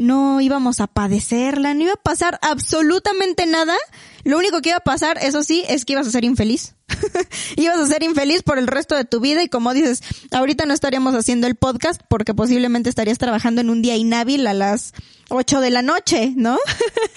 no 0.00 0.40
íbamos 0.40 0.80
a 0.80 0.86
padecerla, 0.86 1.74
no 1.74 1.82
iba 1.82 1.92
a 1.92 2.02
pasar 2.02 2.38
absolutamente 2.40 3.44
nada. 3.44 3.76
Lo 4.24 4.38
único 4.38 4.62
que 4.62 4.70
iba 4.70 4.78
a 4.78 4.82
pasar, 4.82 5.18
eso 5.20 5.42
sí, 5.42 5.62
es 5.68 5.84
que 5.84 5.92
ibas 5.92 6.06
a 6.06 6.10
ser 6.10 6.24
infeliz. 6.24 6.74
ibas 7.56 7.78
a 7.78 7.86
ser 7.86 8.02
infeliz 8.02 8.42
por 8.42 8.58
el 8.58 8.66
resto 8.66 8.96
de 8.96 9.04
tu 9.04 9.20
vida 9.20 9.42
y 9.42 9.50
como 9.50 9.74
dices, 9.74 10.02
ahorita 10.32 10.64
no 10.64 10.72
estaríamos 10.72 11.14
haciendo 11.14 11.46
el 11.46 11.54
podcast 11.54 12.00
porque 12.08 12.32
posiblemente 12.32 12.88
estarías 12.88 13.18
trabajando 13.18 13.60
en 13.60 13.68
un 13.68 13.82
día 13.82 13.94
inhábil 13.94 14.46
a 14.46 14.54
las 14.54 14.94
8 15.28 15.60
de 15.60 15.70
la 15.70 15.82
noche, 15.82 16.32
¿no? 16.34 16.58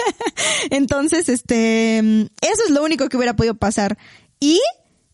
Entonces, 0.70 1.30
este, 1.30 2.00
eso 2.00 2.64
es 2.66 2.70
lo 2.70 2.84
único 2.84 3.08
que 3.08 3.16
hubiera 3.16 3.38
podido 3.38 3.56
pasar. 3.56 3.98
Y 4.42 4.60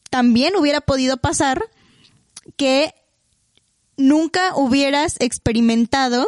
también 0.10 0.56
hubiera 0.56 0.82
podido 0.82 1.18
pasar 1.18 1.64
que 2.58 2.96
nunca 3.96 4.56
hubieras 4.56 5.18
experimentado 5.20 6.28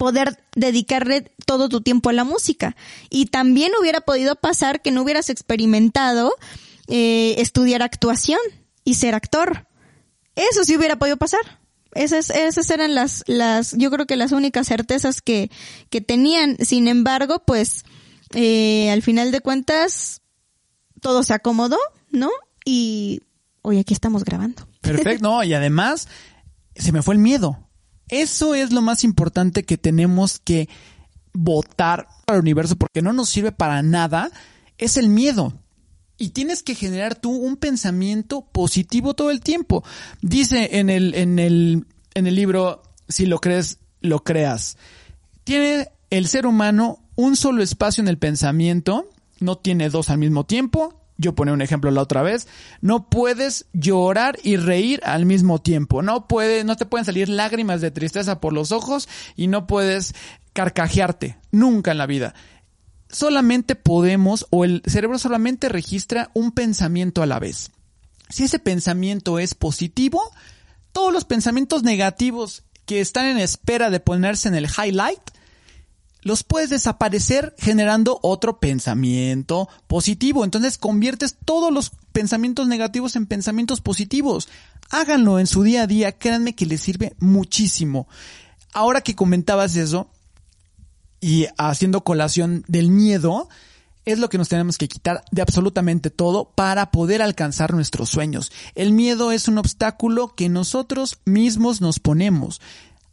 poder 0.00 0.42
dedicarle 0.56 1.30
todo 1.44 1.68
tu 1.68 1.82
tiempo 1.82 2.08
a 2.08 2.14
la 2.14 2.24
música. 2.24 2.74
Y 3.10 3.26
también 3.26 3.70
hubiera 3.78 4.00
podido 4.00 4.34
pasar 4.34 4.80
que 4.80 4.92
no 4.92 5.02
hubieras 5.02 5.28
experimentado 5.28 6.32
eh, 6.88 7.34
estudiar 7.36 7.82
actuación 7.82 8.40
y 8.82 8.94
ser 8.94 9.14
actor. 9.14 9.66
Eso 10.36 10.64
sí 10.64 10.74
hubiera 10.74 10.98
podido 10.98 11.18
pasar. 11.18 11.60
Esas, 11.92 12.30
esas 12.30 12.70
eran 12.70 12.94
las, 12.94 13.24
las, 13.26 13.76
yo 13.76 13.90
creo 13.90 14.06
que 14.06 14.16
las 14.16 14.32
únicas 14.32 14.68
certezas 14.68 15.20
que, 15.20 15.50
que 15.90 16.00
tenían. 16.00 16.56
Sin 16.64 16.88
embargo, 16.88 17.42
pues, 17.46 17.84
eh, 18.32 18.90
al 18.90 19.02
final 19.02 19.32
de 19.32 19.42
cuentas, 19.42 20.22
todo 21.02 21.22
se 21.24 21.34
acomodó, 21.34 21.76
¿no? 22.10 22.30
Y 22.64 23.20
hoy 23.60 23.78
aquí 23.78 23.92
estamos 23.92 24.24
grabando. 24.24 24.66
Perfecto, 24.80 25.42
y 25.42 25.52
además, 25.52 26.08
se 26.74 26.90
me 26.90 27.02
fue 27.02 27.16
el 27.16 27.20
miedo. 27.20 27.69
Eso 28.10 28.54
es 28.54 28.72
lo 28.72 28.82
más 28.82 29.04
importante 29.04 29.64
que 29.64 29.78
tenemos 29.78 30.40
que 30.40 30.68
votar 31.32 32.08
al 32.26 32.40
universo 32.40 32.76
porque 32.76 33.02
no 33.02 33.12
nos 33.12 33.28
sirve 33.28 33.52
para 33.52 33.82
nada. 33.82 34.30
Es 34.78 34.96
el 34.96 35.08
miedo. 35.08 35.54
Y 36.18 36.30
tienes 36.30 36.62
que 36.62 36.74
generar 36.74 37.14
tú 37.14 37.30
un 37.30 37.56
pensamiento 37.56 38.42
positivo 38.42 39.14
todo 39.14 39.30
el 39.30 39.40
tiempo. 39.40 39.84
Dice 40.20 40.78
en 40.78 40.90
el, 40.90 41.14
en 41.14 41.38
el, 41.38 41.86
en 42.14 42.26
el 42.26 42.34
libro, 42.34 42.82
si 43.08 43.26
lo 43.26 43.38
crees, 43.38 43.78
lo 44.00 44.22
creas. 44.22 44.76
Tiene 45.44 45.88
el 46.10 46.26
ser 46.26 46.46
humano 46.46 46.98
un 47.16 47.36
solo 47.36 47.62
espacio 47.62 48.02
en 48.02 48.08
el 48.08 48.18
pensamiento, 48.18 49.08
no 49.38 49.56
tiene 49.56 49.88
dos 49.88 50.10
al 50.10 50.18
mismo 50.18 50.44
tiempo, 50.44 50.99
yo 51.20 51.34
ponía 51.34 51.52
un 51.52 51.62
ejemplo 51.62 51.90
la 51.90 52.00
otra 52.00 52.22
vez, 52.22 52.48
no 52.80 53.08
puedes 53.08 53.66
llorar 53.72 54.38
y 54.42 54.56
reír 54.56 55.00
al 55.04 55.26
mismo 55.26 55.60
tiempo. 55.60 56.02
No 56.02 56.26
puede, 56.26 56.64
no 56.64 56.76
te 56.76 56.86
pueden 56.86 57.04
salir 57.04 57.28
lágrimas 57.28 57.80
de 57.80 57.90
tristeza 57.90 58.40
por 58.40 58.52
los 58.52 58.72
ojos 58.72 59.08
y 59.36 59.46
no 59.46 59.66
puedes 59.66 60.14
carcajearte 60.54 61.36
nunca 61.50 61.92
en 61.92 61.98
la 61.98 62.06
vida. 62.06 62.34
Solamente 63.08 63.74
podemos 63.74 64.46
o 64.50 64.64
el 64.64 64.82
cerebro 64.86 65.18
solamente 65.18 65.68
registra 65.68 66.30
un 66.32 66.52
pensamiento 66.52 67.22
a 67.22 67.26
la 67.26 67.38
vez. 67.38 67.70
Si 68.28 68.44
ese 68.44 68.58
pensamiento 68.58 69.38
es 69.38 69.54
positivo, 69.54 70.22
todos 70.92 71.12
los 71.12 71.24
pensamientos 71.24 71.82
negativos 71.82 72.62
que 72.86 73.00
están 73.00 73.26
en 73.26 73.38
espera 73.38 73.90
de 73.90 74.00
ponerse 74.00 74.48
en 74.48 74.54
el 74.54 74.66
highlight 74.66 75.20
los 76.22 76.42
puedes 76.44 76.70
desaparecer 76.70 77.54
generando 77.58 78.18
otro 78.22 78.58
pensamiento 78.58 79.68
positivo. 79.86 80.44
Entonces 80.44 80.78
conviertes 80.78 81.36
todos 81.44 81.72
los 81.72 81.92
pensamientos 82.12 82.66
negativos 82.66 83.16
en 83.16 83.26
pensamientos 83.26 83.80
positivos. 83.80 84.48
Háganlo 84.90 85.38
en 85.38 85.46
su 85.46 85.62
día 85.62 85.82
a 85.82 85.86
día, 85.86 86.18
créanme 86.18 86.54
que 86.54 86.66
les 86.66 86.80
sirve 86.80 87.14
muchísimo. 87.18 88.08
Ahora 88.72 89.00
que 89.00 89.14
comentabas 89.14 89.76
eso 89.76 90.10
y 91.20 91.46
haciendo 91.58 92.02
colación 92.02 92.64
del 92.66 92.90
miedo, 92.90 93.48
es 94.04 94.18
lo 94.18 94.28
que 94.28 94.38
nos 94.38 94.48
tenemos 94.48 94.78
que 94.78 94.88
quitar 94.88 95.22
de 95.30 95.42
absolutamente 95.42 96.10
todo 96.10 96.50
para 96.50 96.90
poder 96.90 97.22
alcanzar 97.22 97.74
nuestros 97.74 98.08
sueños. 98.08 98.50
El 98.74 98.92
miedo 98.92 99.30
es 99.32 99.48
un 99.48 99.58
obstáculo 99.58 100.34
que 100.34 100.48
nosotros 100.48 101.18
mismos 101.24 101.80
nos 101.80 102.00
ponemos. 102.00 102.60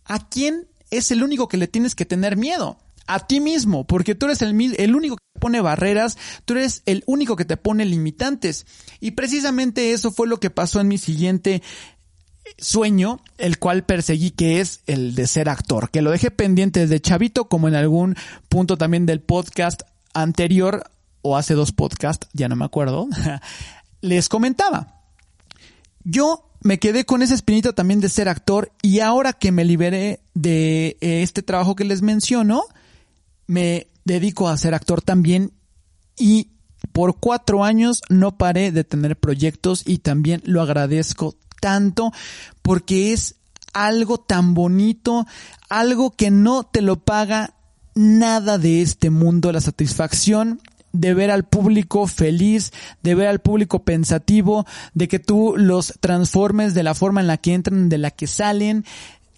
¿A 0.05 0.27
quién 0.27 0.67
es 0.89 1.11
el 1.11 1.23
único 1.23 1.47
que 1.47 1.57
le 1.57 1.67
tienes 1.67 1.95
que 1.95 2.05
tener 2.05 2.37
miedo? 2.37 2.77
A 3.07 3.25
ti 3.25 3.39
mismo, 3.39 3.85
porque 3.87 4.15
tú 4.15 4.25
eres 4.27 4.41
el, 4.41 4.75
el 4.77 4.95
único 4.95 5.15
que 5.15 5.23
te 5.33 5.39
pone 5.39 5.61
barreras, 5.61 6.17
tú 6.45 6.53
eres 6.53 6.83
el 6.85 7.03
único 7.07 7.35
que 7.35 7.45
te 7.45 7.57
pone 7.57 7.85
limitantes. 7.85 8.65
Y 8.99 9.11
precisamente 9.11 9.93
eso 9.93 10.11
fue 10.11 10.27
lo 10.27 10.39
que 10.39 10.49
pasó 10.49 10.79
en 10.81 10.87
mi 10.87 10.97
siguiente 10.97 11.61
sueño, 12.57 13.19
el 13.37 13.59
cual 13.59 13.83
perseguí, 13.85 14.31
que 14.31 14.59
es 14.59 14.81
el 14.87 15.15
de 15.15 15.27
ser 15.27 15.49
actor, 15.49 15.89
que 15.89 16.01
lo 16.01 16.11
dejé 16.11 16.31
pendiente 16.31 16.81
desde 16.81 16.99
chavito, 16.99 17.47
como 17.47 17.67
en 17.67 17.75
algún 17.75 18.15
punto 18.49 18.77
también 18.77 19.05
del 19.05 19.21
podcast 19.21 19.83
anterior, 20.13 20.89
o 21.21 21.37
hace 21.37 21.53
dos 21.53 21.71
podcasts, 21.71 22.27
ya 22.33 22.47
no 22.47 22.55
me 22.55 22.65
acuerdo, 22.65 23.07
les 24.01 24.29
comentaba. 24.29 25.01
Yo 26.03 26.49
me 26.61 26.79
quedé 26.79 27.05
con 27.05 27.21
esa 27.21 27.33
espinita 27.33 27.73
también 27.73 27.99
de 27.99 28.09
ser 28.09 28.29
actor 28.29 28.71
y 28.81 28.99
ahora 28.99 29.33
que 29.33 29.51
me 29.51 29.65
liberé 29.65 30.21
de 30.33 30.97
eh, 31.01 31.21
este 31.21 31.43
trabajo 31.43 31.75
que 31.75 31.83
les 31.83 32.01
menciono, 32.01 32.63
me 33.47 33.87
dedico 34.05 34.47
a 34.47 34.57
ser 34.57 34.73
actor 34.73 35.01
también 35.01 35.51
y 36.17 36.51
por 36.91 37.19
cuatro 37.19 37.63
años 37.63 38.01
no 38.09 38.37
paré 38.37 38.71
de 38.71 38.83
tener 38.83 39.17
proyectos 39.17 39.83
y 39.85 39.99
también 39.99 40.41
lo 40.45 40.61
agradezco 40.61 41.35
tanto 41.59 42.11
porque 42.61 43.13
es 43.13 43.35
algo 43.73 44.17
tan 44.17 44.53
bonito, 44.53 45.25
algo 45.69 46.11
que 46.11 46.31
no 46.31 46.63
te 46.63 46.81
lo 46.81 46.97
paga 47.03 47.55
nada 47.95 48.57
de 48.57 48.81
este 48.81 49.09
mundo, 49.09 49.51
la 49.51 49.61
satisfacción 49.61 50.61
de 50.93 51.13
ver 51.13 51.29
al 51.29 51.43
público 51.43 52.07
feliz, 52.07 52.71
de 53.03 53.13
ver 53.13 53.27
al 53.27 53.39
público 53.39 53.83
pensativo, 53.83 54.65
de 54.93 55.07
que 55.07 55.19
tú 55.19 55.53
los 55.57 55.93
transformes 55.99 56.73
de 56.73 56.83
la 56.83 56.95
forma 56.95 57.21
en 57.21 57.27
la 57.27 57.37
que 57.37 57.53
entran, 57.53 57.89
de 57.89 57.97
la 57.97 58.11
que 58.11 58.25
salen, 58.25 58.85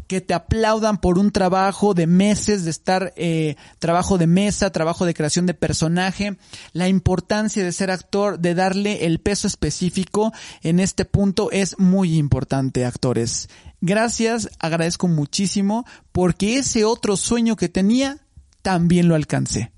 que 0.10 0.22
te 0.22 0.34
aplaudan 0.34 0.98
por 0.98 1.20
un 1.20 1.30
trabajo 1.30 1.94
de 1.94 2.08
meses 2.08 2.64
de 2.66 2.72
estar, 2.72 3.14
eh, 3.16 3.56
trabajo 3.78 4.18
de 4.18 4.26
mesa, 4.26 4.72
trabajo 4.72 5.06
de 5.06 5.14
creación 5.14 5.46
de 5.46 5.54
personaje, 5.54 6.36
la 6.74 6.88
importancia 6.88 7.64
de 7.64 7.72
ser 7.72 7.92
actor, 7.92 8.40
de 8.40 8.56
darle 8.56 9.06
el 9.06 9.20
peso 9.20 9.46
específico 9.46 10.34
en 10.64 10.80
este 10.80 11.06
punto 11.06 11.52
es 11.52 11.78
muy 11.78 12.18
importante, 12.18 12.86
actores. 12.86 13.50
Gracias, 13.82 14.50
agradezco 14.58 15.08
muchísimo 15.08 15.86
porque 16.12 16.58
ese 16.58 16.86
otro 16.86 17.16
sueño 17.16 17.56
que 17.56 17.70
tenía 17.70 18.18
también 18.64 19.10
lo 19.10 19.14
alcancé. 19.14 19.72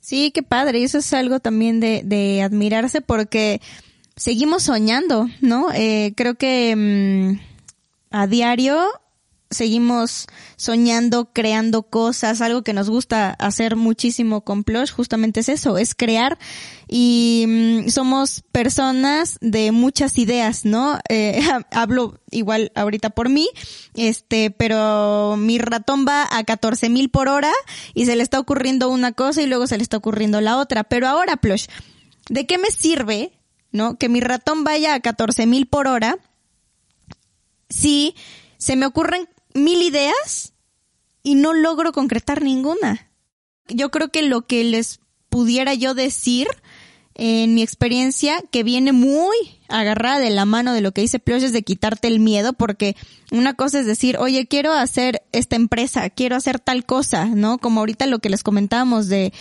Sí, 0.00 0.30
qué 0.30 0.42
padre. 0.42 0.80
Y 0.80 0.84
eso 0.84 0.98
es 0.98 1.10
algo 1.14 1.40
también 1.40 1.80
de, 1.80 2.02
de 2.04 2.42
admirarse 2.42 3.00
porque 3.00 3.62
seguimos 4.14 4.64
soñando, 4.64 5.26
¿no? 5.40 5.72
Eh, 5.72 6.12
creo 6.16 6.34
que 6.34 6.76
mm, 6.76 7.40
a 8.10 8.26
diario 8.26 8.86
seguimos 9.52 10.26
soñando, 10.56 11.30
creando 11.32 11.84
cosas, 11.84 12.40
algo 12.40 12.62
que 12.62 12.72
nos 12.72 12.90
gusta 12.90 13.30
hacer 13.30 13.76
muchísimo 13.76 14.42
con 14.42 14.64
Plush, 14.64 14.90
justamente 14.90 15.40
es 15.40 15.48
eso, 15.48 15.78
es 15.78 15.94
crear 15.94 16.38
y 16.88 17.44
mm, 17.46 17.88
somos 17.88 18.42
personas 18.52 19.38
de 19.40 19.72
muchas 19.72 20.18
ideas, 20.18 20.64
¿no? 20.64 20.98
Eh, 21.08 21.40
hablo 21.70 22.20
igual 22.30 22.72
ahorita 22.74 23.10
por 23.10 23.28
mí, 23.28 23.48
este, 23.94 24.50
pero 24.50 25.36
mi 25.36 25.58
ratón 25.58 26.06
va 26.06 26.26
a 26.30 26.44
14 26.44 26.88
mil 26.88 27.10
por 27.10 27.28
hora 27.28 27.52
y 27.94 28.06
se 28.06 28.16
le 28.16 28.22
está 28.22 28.40
ocurriendo 28.40 28.88
una 28.88 29.12
cosa 29.12 29.42
y 29.42 29.46
luego 29.46 29.66
se 29.66 29.76
le 29.76 29.82
está 29.82 29.96
ocurriendo 29.96 30.40
la 30.40 30.58
otra, 30.58 30.84
pero 30.84 31.08
ahora 31.08 31.36
Plush, 31.36 31.66
¿de 32.28 32.46
qué 32.46 32.58
me 32.58 32.70
sirve, 32.70 33.32
no? 33.70 33.96
Que 33.96 34.08
mi 34.08 34.20
ratón 34.20 34.64
vaya 34.64 34.94
a 34.94 35.00
14 35.00 35.46
mil 35.46 35.66
por 35.66 35.86
hora 35.86 36.18
si 37.68 38.14
se 38.58 38.76
me 38.76 38.86
ocurren 38.86 39.28
mil 39.54 39.82
ideas 39.82 40.52
y 41.22 41.34
no 41.34 41.52
logro 41.52 41.92
concretar 41.92 42.42
ninguna. 42.42 43.10
Yo 43.68 43.90
creo 43.90 44.10
que 44.10 44.22
lo 44.22 44.46
que 44.46 44.64
les 44.64 45.00
pudiera 45.28 45.74
yo 45.74 45.94
decir 45.94 46.48
en 47.14 47.54
mi 47.54 47.62
experiencia, 47.62 48.42
que 48.50 48.62
viene 48.62 48.92
muy 48.92 49.36
agarrada 49.68 50.18
de 50.18 50.30
la 50.30 50.46
mano 50.46 50.72
de 50.72 50.80
lo 50.80 50.92
que 50.92 51.02
dice 51.02 51.18
Plush, 51.18 51.44
es 51.44 51.52
de 51.52 51.62
quitarte 51.62 52.08
el 52.08 52.20
miedo, 52.20 52.54
porque 52.54 52.96
una 53.30 53.54
cosa 53.54 53.80
es 53.80 53.86
decir, 53.86 54.16
oye, 54.18 54.46
quiero 54.46 54.72
hacer 54.72 55.22
esta 55.32 55.56
empresa, 55.56 56.08
quiero 56.10 56.36
hacer 56.36 56.58
tal 56.58 56.86
cosa, 56.86 57.26
¿no? 57.26 57.58
Como 57.58 57.80
ahorita 57.80 58.06
lo 58.06 58.20
que 58.20 58.30
les 58.30 58.42
comentábamos 58.42 59.08
de, 59.08 59.32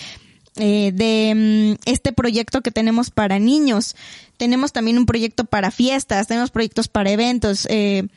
eh, 0.57 0.91
de 0.93 1.77
mm, 1.79 1.89
este 1.89 2.11
proyecto 2.11 2.61
que 2.61 2.71
tenemos 2.71 3.09
para 3.09 3.39
niños. 3.39 3.95
Tenemos 4.37 4.73
también 4.73 4.97
un 4.97 5.05
proyecto 5.05 5.45
para 5.45 5.71
fiestas, 5.71 6.27
tenemos 6.27 6.51
proyectos 6.51 6.89
para 6.89 7.11
eventos, 7.11 7.67
eh, 7.69 8.07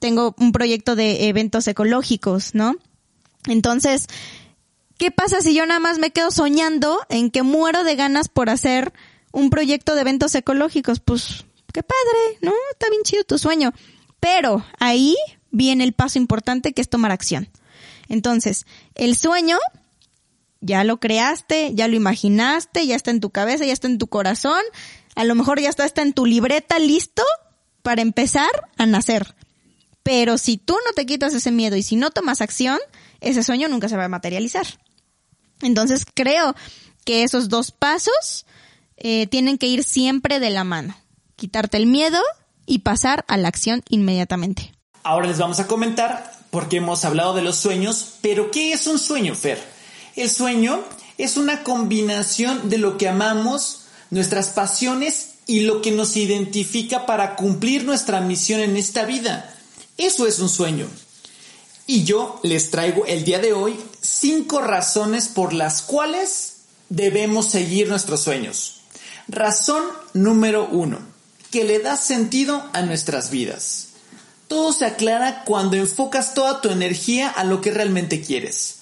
tengo 0.00 0.34
un 0.38 0.50
proyecto 0.50 0.96
de 0.96 1.28
eventos 1.28 1.68
ecológicos, 1.68 2.54
¿no? 2.54 2.74
Entonces, 3.46 4.08
¿qué 4.98 5.10
pasa 5.10 5.40
si 5.40 5.54
yo 5.54 5.64
nada 5.66 5.78
más 5.78 5.98
me 5.98 6.10
quedo 6.10 6.30
soñando 6.30 7.00
en 7.08 7.30
que 7.30 7.42
muero 7.42 7.84
de 7.84 7.94
ganas 7.94 8.28
por 8.28 8.50
hacer 8.50 8.92
un 9.30 9.50
proyecto 9.50 9.94
de 9.94 10.00
eventos 10.00 10.34
ecológicos? 10.34 10.98
Pues, 11.00 11.44
qué 11.72 11.82
padre, 11.82 12.38
¿no? 12.40 12.52
Está 12.72 12.90
bien 12.90 13.02
chido 13.04 13.22
tu 13.24 13.38
sueño. 13.38 13.72
Pero 14.18 14.64
ahí 14.78 15.16
viene 15.50 15.84
el 15.84 15.92
paso 15.92 16.18
importante 16.18 16.72
que 16.72 16.80
es 16.80 16.88
tomar 16.88 17.12
acción. 17.12 17.48
Entonces, 18.08 18.66
el 18.94 19.16
sueño 19.16 19.58
ya 20.60 20.84
lo 20.84 20.98
creaste, 20.98 21.74
ya 21.74 21.88
lo 21.88 21.96
imaginaste, 21.96 22.86
ya 22.86 22.96
está 22.96 23.10
en 23.10 23.20
tu 23.20 23.30
cabeza, 23.30 23.64
ya 23.64 23.72
está 23.72 23.86
en 23.86 23.98
tu 23.98 24.08
corazón, 24.08 24.60
a 25.14 25.24
lo 25.24 25.34
mejor 25.34 25.60
ya 25.60 25.70
está, 25.70 25.84
está 25.84 26.02
en 26.02 26.12
tu 26.12 26.26
libreta 26.26 26.78
listo 26.78 27.22
para 27.82 28.02
empezar 28.02 28.50
a 28.76 28.86
nacer. 28.86 29.34
Pero 30.10 30.38
si 30.38 30.56
tú 30.56 30.72
no 30.84 30.92
te 30.92 31.06
quitas 31.06 31.34
ese 31.34 31.52
miedo 31.52 31.76
y 31.76 31.84
si 31.84 31.94
no 31.94 32.10
tomas 32.10 32.40
acción, 32.40 32.80
ese 33.20 33.44
sueño 33.44 33.68
nunca 33.68 33.88
se 33.88 33.96
va 33.96 34.06
a 34.06 34.08
materializar. 34.08 34.66
Entonces 35.62 36.04
creo 36.12 36.56
que 37.04 37.22
esos 37.22 37.48
dos 37.48 37.70
pasos 37.70 38.44
eh, 38.96 39.28
tienen 39.28 39.56
que 39.56 39.68
ir 39.68 39.84
siempre 39.84 40.40
de 40.40 40.50
la 40.50 40.64
mano. 40.64 40.96
Quitarte 41.36 41.76
el 41.76 41.86
miedo 41.86 42.20
y 42.66 42.80
pasar 42.80 43.24
a 43.28 43.36
la 43.36 43.46
acción 43.46 43.84
inmediatamente. 43.88 44.72
Ahora 45.04 45.28
les 45.28 45.38
vamos 45.38 45.60
a 45.60 45.68
comentar, 45.68 46.32
porque 46.50 46.78
hemos 46.78 47.04
hablado 47.04 47.32
de 47.32 47.42
los 47.42 47.58
sueños, 47.58 48.14
pero 48.20 48.50
¿qué 48.50 48.72
es 48.72 48.88
un 48.88 48.98
sueño, 48.98 49.36
Fer? 49.36 49.62
El 50.16 50.28
sueño 50.28 50.82
es 51.18 51.36
una 51.36 51.62
combinación 51.62 52.68
de 52.68 52.78
lo 52.78 52.98
que 52.98 53.08
amamos, 53.08 53.82
nuestras 54.10 54.48
pasiones 54.48 55.34
y 55.46 55.60
lo 55.60 55.80
que 55.80 55.92
nos 55.92 56.16
identifica 56.16 57.06
para 57.06 57.36
cumplir 57.36 57.84
nuestra 57.84 58.20
misión 58.20 58.58
en 58.58 58.76
esta 58.76 59.04
vida. 59.04 59.54
Eso 60.00 60.26
es 60.26 60.38
un 60.38 60.48
sueño. 60.48 60.86
Y 61.86 62.04
yo 62.04 62.40
les 62.42 62.70
traigo 62.70 63.04
el 63.04 63.22
día 63.22 63.38
de 63.38 63.52
hoy 63.52 63.78
cinco 64.00 64.62
razones 64.62 65.28
por 65.28 65.52
las 65.52 65.82
cuales 65.82 66.54
debemos 66.88 67.50
seguir 67.50 67.86
nuestros 67.86 68.22
sueños. 68.22 68.80
Razón 69.28 69.84
número 70.14 70.66
uno, 70.72 71.00
que 71.50 71.64
le 71.64 71.80
da 71.80 71.98
sentido 71.98 72.64
a 72.72 72.80
nuestras 72.80 73.30
vidas. 73.30 73.88
Todo 74.48 74.72
se 74.72 74.86
aclara 74.86 75.44
cuando 75.44 75.76
enfocas 75.76 76.32
toda 76.32 76.62
tu 76.62 76.70
energía 76.70 77.28
a 77.28 77.44
lo 77.44 77.60
que 77.60 77.70
realmente 77.70 78.22
quieres. 78.22 78.76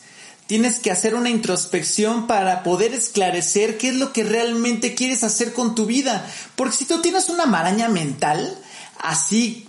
Tienes 0.46 0.78
que 0.78 0.92
hacer 0.92 1.16
una 1.16 1.30
introspección 1.30 2.28
para 2.28 2.62
poder 2.62 2.94
esclarecer 2.94 3.76
qué 3.76 3.88
es 3.88 3.96
lo 3.96 4.12
que 4.12 4.22
realmente 4.22 4.94
quieres 4.94 5.24
hacer 5.24 5.52
con 5.52 5.74
tu 5.74 5.84
vida. 5.84 6.24
Porque 6.54 6.76
si 6.76 6.84
tú 6.84 7.02
tienes 7.02 7.28
una 7.28 7.44
maraña 7.44 7.88
mental, 7.88 8.56
así 9.00 9.67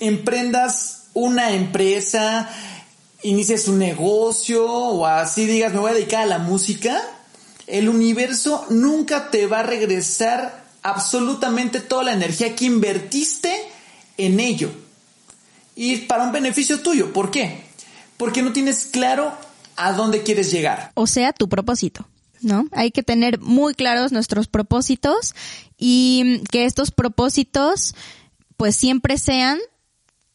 emprendas 0.00 1.04
una 1.14 1.52
empresa, 1.52 2.50
inicies 3.22 3.68
un 3.68 3.78
negocio 3.78 4.66
o 4.66 5.06
así 5.06 5.46
digas 5.46 5.72
me 5.72 5.80
voy 5.80 5.90
a 5.90 5.94
dedicar 5.94 6.22
a 6.22 6.26
la 6.26 6.38
música, 6.38 7.02
el 7.66 7.88
universo 7.88 8.66
nunca 8.70 9.30
te 9.30 9.46
va 9.46 9.60
a 9.60 9.62
regresar 9.62 10.64
absolutamente 10.82 11.80
toda 11.80 12.04
la 12.04 12.12
energía 12.12 12.56
que 12.56 12.64
invertiste 12.64 13.54
en 14.16 14.40
ello. 14.40 14.70
Y 15.76 15.96
para 15.98 16.24
un 16.24 16.32
beneficio 16.32 16.80
tuyo. 16.80 17.12
¿Por 17.12 17.30
qué? 17.30 17.62
Porque 18.16 18.42
no 18.42 18.52
tienes 18.52 18.86
claro 18.86 19.32
a 19.76 19.92
dónde 19.92 20.22
quieres 20.22 20.50
llegar. 20.50 20.90
O 20.94 21.06
sea, 21.06 21.32
tu 21.32 21.48
propósito. 21.48 22.06
¿No? 22.42 22.66
Hay 22.72 22.90
que 22.90 23.02
tener 23.02 23.38
muy 23.38 23.74
claros 23.74 24.12
nuestros 24.12 24.48
propósitos 24.48 25.34
y 25.76 26.42
que 26.50 26.64
estos 26.64 26.90
propósitos 26.90 27.94
pues 28.56 28.74
siempre 28.76 29.18
sean 29.18 29.58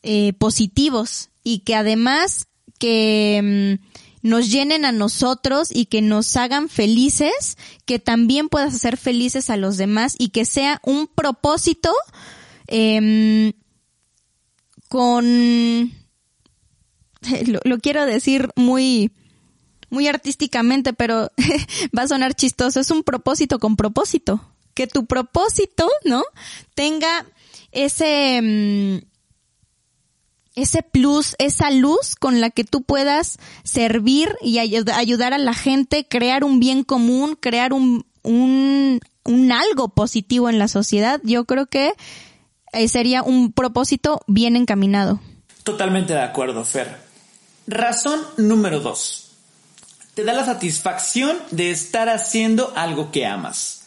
eh, 0.08 0.34
positivos 0.34 1.30
y 1.44 1.60
que 1.60 1.74
además 1.74 2.48
que 2.78 3.80
mm, 3.82 4.28
nos 4.28 4.52
llenen 4.52 4.86
a 4.86 4.92
nosotros 4.92 5.70
y 5.72 5.88
que 5.88 6.04
nos 6.04 6.36
hagan 6.38 6.70
felices, 6.70 7.58
que 7.86 7.98
también 7.98 8.48
puedas 8.48 8.76
hacer 8.76 8.98
felices 8.98 9.50
a 9.50 9.58
los 9.58 9.78
demás 9.78 10.14
y 10.20 10.30
que 10.30 10.46
sea 10.46 10.80
un 10.84 11.08
propósito 11.08 11.92
em, 12.68 13.54
con, 14.90 15.92
lo, 17.64 17.80
quiero 17.80 18.06
decir 18.06 18.52
muy, 18.56 19.12
muy 19.90 20.08
artísticamente, 20.08 20.94
pero 20.94 21.32
va 21.98 22.04
a 22.04 22.08
sonar 22.08 22.36
chistoso, 22.36 22.80
es 22.80 22.92
un 22.92 23.02
propósito 23.02 23.58
con 23.58 23.76
propósito. 23.76 24.52
Que 24.76 24.86
tu 24.86 25.08
propósito, 25.08 25.90
¿no? 26.04 26.24
Tenga 26.76 27.26
ese, 27.72 28.40
mm, 28.42 29.15
ese 30.56 30.84
plus, 30.84 31.36
esa 31.38 31.70
luz 31.70 32.16
con 32.16 32.42
la 32.42 32.50
que 32.50 32.64
tú 32.64 32.82
puedas 32.82 33.38
servir 33.64 34.36
y 34.42 34.60
ayudar 34.60 35.34
a 35.34 35.38
la 35.38 35.54
gente, 35.54 36.08
crear 36.08 36.44
un 36.44 36.60
bien 36.60 36.84
común, 36.84 37.38
crear 37.40 37.74
un, 37.74 38.06
un, 38.24 39.00
un 39.24 39.52
algo 39.52 39.90
positivo 39.90 40.50
en 40.50 40.60
la 40.60 40.68
sociedad, 40.68 41.20
yo 41.24 41.46
creo 41.46 41.66
que 41.66 41.94
eh, 42.74 42.88
sería 42.88 43.24
un 43.24 43.52
propósito 43.52 44.22
bien 44.28 44.56
encaminado. 44.56 45.20
Totalmente 45.64 46.14
de 46.14 46.22
acuerdo, 46.22 46.64
Fer. 46.64 46.98
Razón 47.68 48.22
número 48.38 48.80
dos. 48.80 49.32
Te 50.14 50.24
da 50.24 50.34
la 50.34 50.46
satisfacción 50.46 51.38
de 51.52 51.72
estar 51.72 52.08
haciendo 52.10 52.72
algo 52.76 53.12
que 53.12 53.26
amas. 53.26 53.84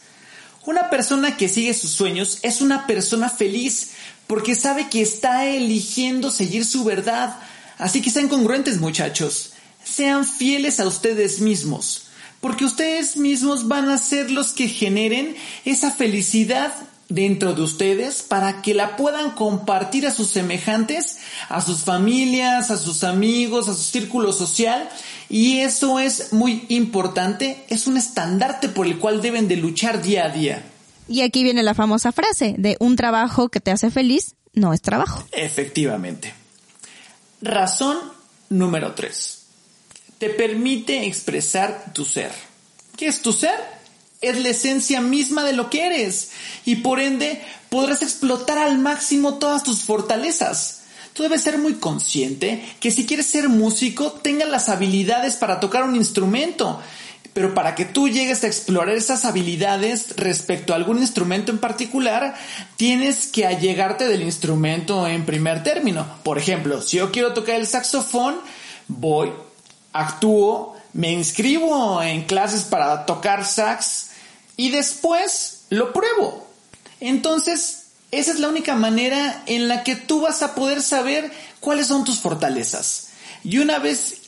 Una 0.65 0.89
persona 0.89 1.37
que 1.37 1.47
sigue 1.47 1.73
sus 1.73 1.91
sueños 1.91 2.39
es 2.43 2.61
una 2.61 2.85
persona 2.85 3.29
feliz 3.29 3.93
porque 4.29 4.53
sabe 4.53 4.89
que 4.89 5.01
está 5.01 5.47
eligiendo 5.47 6.29
seguir 6.29 6.63
su 6.63 6.83
verdad. 6.83 7.39
Así 7.79 7.99
que 7.99 8.11
sean 8.11 8.27
congruentes 8.27 8.79
muchachos, 8.79 9.53
sean 9.83 10.23
fieles 10.23 10.79
a 10.79 10.85
ustedes 10.85 11.41
mismos, 11.41 12.09
porque 12.39 12.63
ustedes 12.63 13.17
mismos 13.17 13.67
van 13.67 13.89
a 13.89 13.97
ser 13.97 14.29
los 14.29 14.51
que 14.51 14.67
generen 14.67 15.35
esa 15.65 15.89
felicidad 15.89 16.71
dentro 17.07 17.55
de 17.55 17.63
ustedes 17.63 18.21
para 18.21 18.61
que 18.61 18.75
la 18.75 18.97
puedan 18.97 19.31
compartir 19.31 20.05
a 20.05 20.13
sus 20.13 20.29
semejantes, 20.29 21.17
a 21.49 21.59
sus 21.61 21.79
familias, 21.79 22.69
a 22.69 22.77
sus 22.77 23.03
amigos, 23.03 23.67
a 23.67 23.73
su 23.73 23.81
círculo 23.81 24.31
social. 24.31 24.89
Y 25.27 25.61
eso 25.61 25.99
es 25.99 26.33
muy 26.33 26.67
importante, 26.69 27.65
es 27.67 27.87
un 27.87 27.97
estandarte 27.97 28.69
por 28.69 28.85
el 28.85 28.99
cual 28.99 29.23
deben 29.23 29.47
de 29.47 29.55
luchar 29.55 30.03
día 30.03 30.25
a 30.25 30.29
día. 30.29 30.63
Y 31.09 31.21
aquí 31.23 31.43
viene 31.43 31.63
la 31.63 31.73
famosa 31.73 32.11
frase 32.11 32.55
de 32.57 32.77
un 32.79 32.95
trabajo 32.95 33.49
que 33.49 33.59
te 33.59 33.71
hace 33.71 33.89
feliz 33.89 34.35
no 34.53 34.73
es 34.73 34.81
trabajo. 34.81 35.23
Efectivamente. 35.31 36.33
Razón 37.41 37.97
número 38.49 38.93
3. 38.93 39.39
Te 40.19 40.29
permite 40.29 41.07
expresar 41.07 41.93
tu 41.93 42.05
ser. 42.05 42.31
¿Qué 42.95 43.07
es 43.07 43.21
tu 43.21 43.33
ser? 43.33 43.55
Es 44.21 44.39
la 44.41 44.49
esencia 44.49 45.01
misma 45.01 45.43
de 45.43 45.53
lo 45.53 45.69
que 45.69 45.87
eres 45.87 46.31
y 46.65 46.77
por 46.77 46.99
ende 46.99 47.41
podrás 47.69 48.01
explotar 48.01 48.57
al 48.57 48.77
máximo 48.77 49.35
todas 49.35 49.63
tus 49.63 49.83
fortalezas. 49.83 50.81
Tú 51.13 51.23
debes 51.23 51.41
ser 51.41 51.57
muy 51.57 51.75
consciente 51.75 52.63
que 52.79 52.91
si 52.91 53.05
quieres 53.05 53.25
ser 53.25 53.49
músico, 53.49 54.11
tengas 54.11 54.49
las 54.49 54.69
habilidades 54.69 55.37
para 55.37 55.59
tocar 55.59 55.83
un 55.83 55.95
instrumento. 55.95 56.81
Pero 57.33 57.53
para 57.53 57.75
que 57.75 57.85
tú 57.85 58.09
llegues 58.09 58.43
a 58.43 58.47
explorar 58.47 58.95
esas 58.95 59.25
habilidades 59.25 60.15
respecto 60.17 60.73
a 60.73 60.75
algún 60.75 60.99
instrumento 60.99 61.51
en 61.51 61.59
particular, 61.59 62.35
tienes 62.75 63.27
que 63.27 63.45
allegarte 63.45 64.07
del 64.07 64.23
instrumento 64.23 65.07
en 65.07 65.25
primer 65.25 65.63
término. 65.63 66.07
Por 66.23 66.37
ejemplo, 66.37 66.81
si 66.81 66.97
yo 66.97 67.11
quiero 67.11 67.33
tocar 67.33 67.55
el 67.55 67.67
saxofón, 67.67 68.39
voy, 68.87 69.31
actúo, 69.93 70.75
me 70.93 71.11
inscribo 71.11 72.01
en 72.01 72.23
clases 72.23 72.63
para 72.63 73.05
tocar 73.05 73.45
sax 73.45 74.09
y 74.57 74.71
después 74.71 75.61
lo 75.69 75.93
pruebo. 75.93 76.47
Entonces, 76.99 77.83
esa 78.11 78.31
es 78.31 78.39
la 78.39 78.49
única 78.49 78.75
manera 78.75 79.43
en 79.45 79.67
la 79.67 79.83
que 79.83 79.95
tú 79.95 80.21
vas 80.21 80.41
a 80.41 80.55
poder 80.55 80.81
saber 80.81 81.31
cuáles 81.59 81.87
son 81.87 82.03
tus 82.03 82.19
fortalezas. 82.19 83.09
Y 83.43 83.59
una 83.59 83.79
vez 83.79 84.18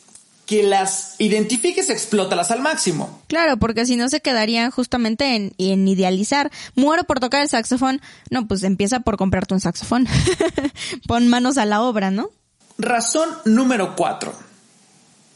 que 0.52 0.64
las 0.64 1.16
identifiques, 1.18 1.90
explótalas 1.90 2.52
al 2.52 2.60
máximo. 2.60 3.22
Claro, 3.28 3.56
porque 3.56 3.86
si 3.86 3.96
no 3.96 4.10
se 4.10 4.20
quedarían 4.20 4.70
justamente 4.70 5.38
en, 5.38 5.54
en 5.58 5.88
idealizar. 5.88 6.52
Muero 6.76 7.06
por 7.06 7.22
tocar 7.22 7.42
el 7.42 7.48
saxofón. 7.48 8.02
No, 8.30 8.50
pues 8.50 8.62
empieza 8.64 9.00
por 9.00 9.16
comprarte 9.16 9.54
un 9.54 9.62
saxofón. 9.62 10.10
Pon 11.08 11.30
manos 11.30 11.58
a 11.58 11.64
la 11.64 11.82
obra, 11.82 12.12
¿no? 12.12 12.32
Razón 12.78 13.30
número 13.46 13.96
cuatro. 13.96 14.34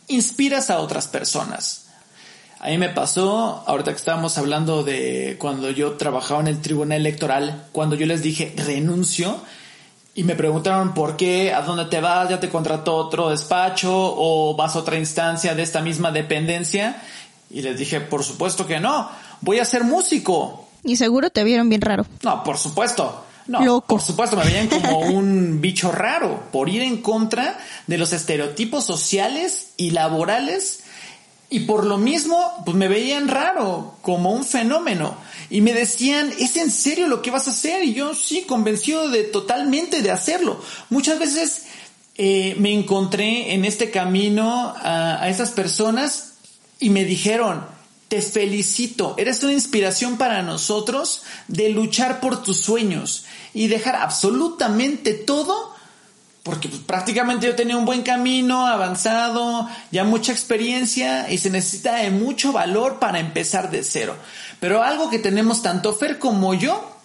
Inspiras 0.09 0.69
a 0.69 0.79
otras 0.79 1.07
personas. 1.07 1.85
A 2.59 2.67
mí 2.67 2.77
me 2.77 2.89
pasó, 2.89 3.63
ahorita 3.67 3.91
que 3.91 3.97
estábamos 3.97 4.37
hablando 4.37 4.83
de 4.83 5.37
cuando 5.39 5.69
yo 5.71 5.93
trabajaba 5.93 6.41
en 6.41 6.47
el 6.47 6.59
tribunal 6.59 6.99
electoral, 6.99 7.67
cuando 7.71 7.95
yo 7.95 8.05
les 8.05 8.21
dije 8.21 8.53
renuncio 8.57 9.39
y 10.15 10.23
me 10.23 10.35
preguntaron 10.35 10.93
por 10.93 11.17
qué, 11.17 11.53
a 11.53 11.61
dónde 11.61 11.85
te 11.85 11.99
vas, 11.99 12.29
ya 12.29 12.39
te 12.39 12.49
contrató 12.49 12.95
otro 12.95 13.29
despacho 13.29 13.91
o 13.93 14.55
vas 14.55 14.75
a 14.75 14.79
otra 14.79 14.97
instancia 14.97 15.53
de 15.53 15.61
esta 15.61 15.81
misma 15.81 16.09
dependencia. 16.11 17.01
Y 17.49 17.61
les 17.61 17.77
dije, 17.77 17.99
por 17.99 18.23
supuesto 18.23 18.65
que 18.65 18.79
no, 18.79 19.09
voy 19.41 19.59
a 19.59 19.65
ser 19.65 19.83
músico. 19.83 20.69
Y 20.83 20.95
seguro 20.95 21.29
te 21.29 21.43
vieron 21.43 21.67
bien 21.67 21.81
raro. 21.81 22.05
No, 22.23 22.43
por 22.43 22.57
supuesto. 22.57 23.25
No, 23.47 23.81
por 23.81 24.01
supuesto, 24.01 24.37
me 24.37 24.45
veían 24.45 24.67
como 24.67 24.99
un 25.01 25.59
bicho 25.61 25.91
raro 25.91 26.45
por 26.51 26.69
ir 26.69 26.81
en 26.81 27.01
contra 27.01 27.59
de 27.85 27.97
los 27.97 28.11
estereotipos 28.13 28.85
sociales 28.85 29.73
y 29.77 29.91
laborales 29.91 30.83
y 31.49 31.61
por 31.61 31.85
lo 31.85 31.97
mismo, 31.97 32.51
pues 32.65 32.75
me 32.75 32.87
veían 32.87 33.27
raro, 33.27 33.95
como 34.01 34.31
un 34.31 34.43
fenómeno. 34.43 35.15
Y 35.49 35.61
me 35.61 35.73
decían, 35.73 36.31
¿es 36.39 36.55
en 36.57 36.71
serio 36.71 37.07
lo 37.07 37.21
que 37.21 37.31
vas 37.31 37.47
a 37.47 37.51
hacer? 37.51 37.83
Y 37.83 37.93
yo 37.93 38.15
sí, 38.15 38.43
convencido 38.43 39.09
de 39.09 39.23
totalmente 39.23 40.01
de 40.01 40.11
hacerlo. 40.11 40.61
Muchas 40.89 41.19
veces 41.19 41.65
eh, 42.15 42.55
me 42.59 42.73
encontré 42.73 43.53
en 43.53 43.65
este 43.65 43.91
camino 43.91 44.73
a, 44.77 45.21
a 45.21 45.29
esas 45.29 45.51
personas 45.51 46.33
y 46.79 46.89
me 46.89 47.05
dijeron, 47.05 47.65
te 48.07 48.21
felicito, 48.21 49.15
eres 49.17 49.43
una 49.43 49.53
inspiración 49.53 50.17
para 50.17 50.41
nosotros 50.41 51.23
de 51.47 51.69
luchar 51.69 52.19
por 52.19 52.43
tus 52.43 52.57
sueños 52.57 53.25
y 53.53 53.67
dejar 53.67 53.95
absolutamente 53.97 55.13
todo 55.13 55.74
porque 56.45 56.69
pues, 56.69 56.83
prácticamente 56.83 57.47
yo 57.47 57.55
tenía 57.55 57.75
un 57.75 57.85
buen 57.85 58.03
camino, 58.03 58.67
avanzado, 58.67 59.67
ya 59.91 60.03
mucha 60.03 60.31
experiencia 60.31 61.31
y 61.31 61.39
se 61.39 61.49
necesita 61.49 61.95
de 61.95 62.11
mucho 62.11 62.53
valor 62.53 62.99
para 62.99 63.19
empezar 63.19 63.71
de 63.71 63.83
cero. 63.83 64.15
Pero 64.59 64.83
algo 64.83 65.09
que 65.09 65.17
tenemos 65.17 65.63
tanto 65.63 65.95
Fer 65.95 66.19
como 66.19 66.53
yo 66.53 66.99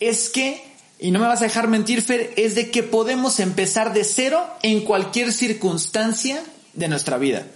es 0.00 0.30
que, 0.30 0.64
y 0.98 1.10
no 1.10 1.18
me 1.18 1.26
vas 1.26 1.42
a 1.42 1.44
dejar 1.44 1.68
mentir 1.68 2.00
Fer, 2.00 2.32
es 2.38 2.54
de 2.54 2.70
que 2.70 2.82
podemos 2.82 3.40
empezar 3.40 3.92
de 3.92 4.04
cero 4.04 4.42
en 4.62 4.80
cualquier 4.80 5.34
circunstancia 5.34 6.42
de 6.72 6.88
nuestra 6.88 7.18
vida. 7.18 7.46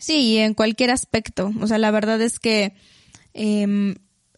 Sí, 0.00 0.36
en 0.38 0.54
cualquier 0.54 0.90
aspecto. 0.90 1.52
O 1.60 1.68
sea, 1.68 1.78
la 1.78 1.92
verdad 1.92 2.20
es 2.20 2.40
que 2.40 2.74
eh, 3.34 3.94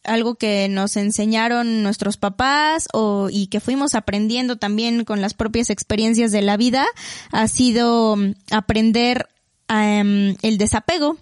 algo 0.08 0.34
que 0.34 0.68
nos 0.68 0.96
enseñaron 0.96 1.82
nuestros 1.82 2.16
papás 2.16 2.88
o, 2.92 3.28
y 3.30 3.46
que 3.48 3.60
fuimos 3.60 3.94
aprendiendo 3.94 4.56
también 4.56 5.04
con 5.04 5.20
las 5.20 5.34
propias 5.34 5.70
experiencias 5.70 6.32
de 6.32 6.42
la 6.42 6.56
vida 6.56 6.86
ha 7.30 7.46
sido 7.48 8.16
mm, 8.16 8.32
aprender 8.50 9.28
em, 9.68 10.36
el 10.42 10.58
desapego 10.58 11.16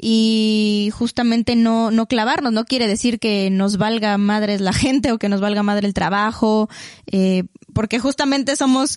y 0.00 0.90
justamente 0.94 1.56
no, 1.56 1.90
no 1.90 2.06
clavarnos. 2.06 2.52
No 2.52 2.64
quiere 2.64 2.86
decir 2.86 3.18
que 3.18 3.50
nos 3.50 3.76
valga 3.76 4.16
madre 4.18 4.58
la 4.58 4.72
gente 4.84 5.12
o 5.12 5.18
que 5.18 5.28
nos 5.28 5.40
valga 5.40 5.62
madre 5.62 5.86
el 5.86 5.94
trabajo, 5.94 6.68
eh, 7.06 7.44
porque 7.72 7.98
justamente 7.98 8.56
somos 8.56 8.96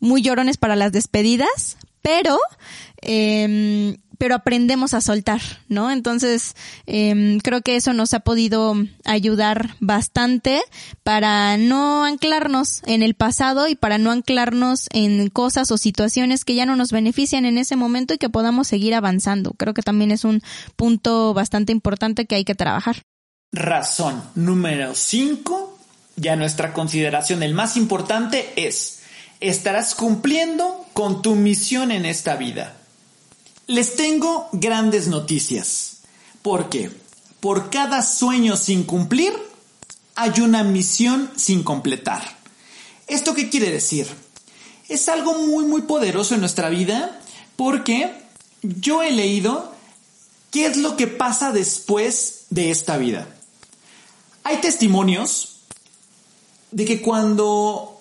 muy 0.00 0.22
llorones 0.22 0.56
para 0.56 0.76
las 0.76 0.92
despedidas, 0.92 1.76
pero 2.02 2.38
eh, 3.02 3.98
pero 4.18 4.34
aprendemos 4.34 4.94
a 4.94 5.00
soltar, 5.00 5.40
¿no? 5.68 5.90
Entonces, 5.90 6.54
eh, 6.86 7.38
creo 7.42 7.62
que 7.62 7.76
eso 7.76 7.92
nos 7.92 8.12
ha 8.14 8.20
podido 8.20 8.74
ayudar 9.04 9.76
bastante 9.80 10.60
para 11.04 11.56
no 11.56 12.04
anclarnos 12.04 12.82
en 12.84 13.02
el 13.02 13.14
pasado 13.14 13.68
y 13.68 13.76
para 13.76 13.96
no 13.96 14.10
anclarnos 14.10 14.88
en 14.92 15.30
cosas 15.30 15.70
o 15.70 15.78
situaciones 15.78 16.44
que 16.44 16.56
ya 16.56 16.66
no 16.66 16.76
nos 16.76 16.90
benefician 16.90 17.44
en 17.44 17.58
ese 17.58 17.76
momento 17.76 18.12
y 18.12 18.18
que 18.18 18.28
podamos 18.28 18.66
seguir 18.66 18.94
avanzando. 18.94 19.52
Creo 19.56 19.72
que 19.72 19.82
también 19.82 20.10
es 20.10 20.24
un 20.24 20.42
punto 20.76 21.32
bastante 21.32 21.72
importante 21.72 22.26
que 22.26 22.34
hay 22.34 22.44
que 22.44 22.56
trabajar. 22.56 23.02
Razón 23.52 24.22
número 24.34 24.94
5, 24.94 25.78
ya 26.16 26.36
nuestra 26.36 26.72
consideración, 26.72 27.42
el 27.42 27.54
más 27.54 27.76
importante 27.76 28.52
es, 28.56 29.00
estarás 29.40 29.94
cumpliendo 29.94 30.84
con 30.92 31.22
tu 31.22 31.36
misión 31.36 31.92
en 31.92 32.04
esta 32.04 32.36
vida. 32.36 32.77
Les 33.68 33.94
tengo 33.96 34.48
grandes 34.52 35.06
noticias. 35.06 35.98
Porque 36.42 36.90
por 37.38 37.70
cada 37.70 38.02
sueño 38.02 38.56
sin 38.56 38.84
cumplir, 38.84 39.32
hay 40.14 40.40
una 40.40 40.64
misión 40.64 41.30
sin 41.36 41.62
completar. 41.62 42.38
¿Esto 43.06 43.34
qué 43.34 43.48
quiere 43.48 43.70
decir? 43.70 44.08
Es 44.88 45.08
algo 45.08 45.34
muy 45.38 45.64
muy 45.64 45.82
poderoso 45.82 46.34
en 46.34 46.40
nuestra 46.40 46.70
vida 46.70 47.20
porque 47.56 48.12
yo 48.62 49.02
he 49.02 49.12
leído 49.12 49.72
qué 50.50 50.66
es 50.66 50.76
lo 50.76 50.96
que 50.96 51.06
pasa 51.06 51.52
después 51.52 52.46
de 52.50 52.70
esta 52.70 52.96
vida. 52.96 53.28
Hay 54.44 54.56
testimonios 54.62 55.58
de 56.70 56.84
que 56.84 57.02
cuando 57.02 58.00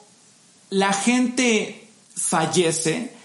la 0.69 0.93
gente 0.93 1.89
fallece, 2.15 3.16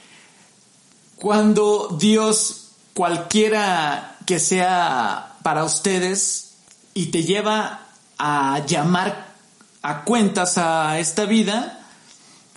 cuando 1.22 1.96
Dios, 2.00 2.70
cualquiera 2.94 4.16
que 4.26 4.40
sea 4.40 5.36
para 5.44 5.62
ustedes, 5.62 6.54
y 6.94 7.12
te 7.12 7.22
lleva 7.22 7.86
a 8.18 8.66
llamar 8.66 9.36
a 9.82 10.02
cuentas 10.02 10.58
a 10.58 10.98
esta 10.98 11.24
vida, 11.24 11.86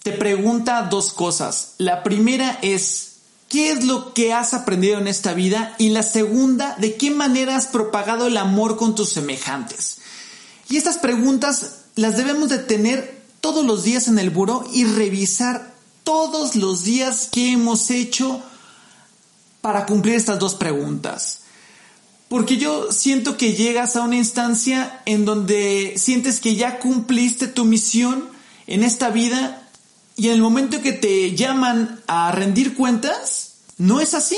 te 0.01 0.13
pregunta 0.13 0.82
dos 0.89 1.13
cosas. 1.13 1.75
La 1.78 2.01
primera 2.01 2.58
es, 2.63 3.17
¿qué 3.49 3.69
es 3.69 3.84
lo 3.84 4.15
que 4.15 4.34
has 4.34 4.56
aprendido 4.56 4.97
en 4.97 5.06
esta 5.06 5.36
vida? 5.36 5.75
Y 5.78 5.89
la 5.89 6.01
segunda, 6.01 6.75
¿de 6.80 6.95
qué 6.95 7.12
manera 7.12 7.58
has 7.58 7.67
propagado 7.67 8.25
el 8.25 8.36
amor 8.36 8.78
con 8.78 8.95
tus 8.95 9.10
semejantes? 9.10 9.99
Y 10.69 10.78
estas 10.78 10.97
preguntas 10.97 11.82
las 11.93 12.17
debemos 12.17 12.49
de 12.49 12.58
tener 12.58 13.25
todos 13.41 13.63
los 13.63 13.84
días 13.84 14.08
en 14.08 14.17
el 14.17 14.32
buró 14.32 14.65
y 14.73 14.86
revisar 14.86 15.75
todos 16.04 16.56
los 16.56 16.84
días 16.84 17.30
que 17.32 17.51
hemos 17.51 17.91
hecho 17.91 18.41
para 19.65 19.88
cumplir 19.88 20.13
estas 20.13 20.38
dos 20.38 20.54
preguntas. 20.54 21.39
Porque 22.30 22.58
yo 22.58 22.91
siento 22.91 23.36
que 23.36 23.54
llegas 23.54 23.95
a 23.95 24.04
una 24.04 24.15
instancia 24.15 25.01
en 25.08 25.25
donde 25.25 25.95
sientes 25.97 26.39
que 26.39 26.54
ya 26.54 26.78
cumpliste 26.78 27.47
tu 27.47 27.65
misión 27.65 28.30
en 28.67 28.84
esta 28.84 29.10
vida 29.10 29.67
y 30.15 30.28
en 30.28 30.36
el 30.36 30.41
momento 30.43 30.84
que 30.84 30.91
te 30.91 31.36
llaman 31.36 31.99
a 32.06 32.32
rendir 32.32 32.75
cuentas, 32.75 33.54
no 33.80 34.01
es 34.01 34.13
así. 34.13 34.38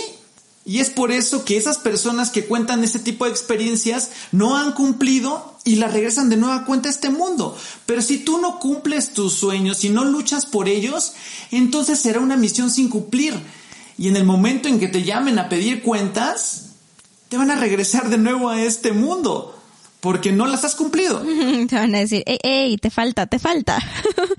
Y 0.63 0.79
es 0.79 0.89
por 0.89 1.11
eso 1.11 1.43
que 1.43 1.57
esas 1.57 1.77
personas 1.77 2.29
que 2.29 2.45
cuentan 2.45 2.85
ese 2.85 2.99
tipo 2.99 3.25
de 3.25 3.31
experiencias 3.31 4.11
no 4.31 4.55
han 4.55 4.71
cumplido 4.71 5.57
y 5.65 5.75
las 5.75 5.91
regresan 5.91 6.29
de 6.29 6.37
nueva 6.37 6.63
cuenta 6.63 6.87
a 6.87 6.93
este 6.93 7.09
mundo. 7.09 7.57
Pero 7.85 8.02
si 8.02 8.19
tú 8.19 8.37
no 8.37 8.60
cumples 8.60 9.12
tus 9.12 9.33
sueños, 9.33 9.83
y 9.83 9.89
no 9.89 10.06
luchas 10.06 10.45
por 10.45 10.69
ellos, 10.69 11.15
entonces 11.52 11.99
será 11.99 12.21
una 12.21 12.37
misión 12.37 12.71
sin 12.71 12.87
cumplir. 12.87 13.33
Y 13.98 14.08
en 14.08 14.15
el 14.15 14.23
momento 14.23 14.67
en 14.67 14.79
que 14.79 14.87
te 14.87 15.04
llamen 15.04 15.39
a 15.39 15.50
pedir 15.50 15.81
cuentas, 15.81 16.73
te 17.29 17.37
van 17.37 17.52
a 17.52 17.56
regresar 17.56 18.10
de 18.10 18.17
nuevo 18.17 18.50
a 18.50 18.62
este 18.62 18.91
mundo. 18.91 19.54
Porque 20.00 20.31
no 20.31 20.45
las 20.45 20.63
has 20.63 20.75
cumplido. 20.75 21.21
te 21.69 21.75
van 21.75 21.95
a 21.95 22.00
decir, 22.00 22.23
ey, 22.25 22.39
ey, 22.43 22.77
te 22.77 22.89
falta, 22.91 23.25
te 23.25 23.39
falta. 23.39 23.79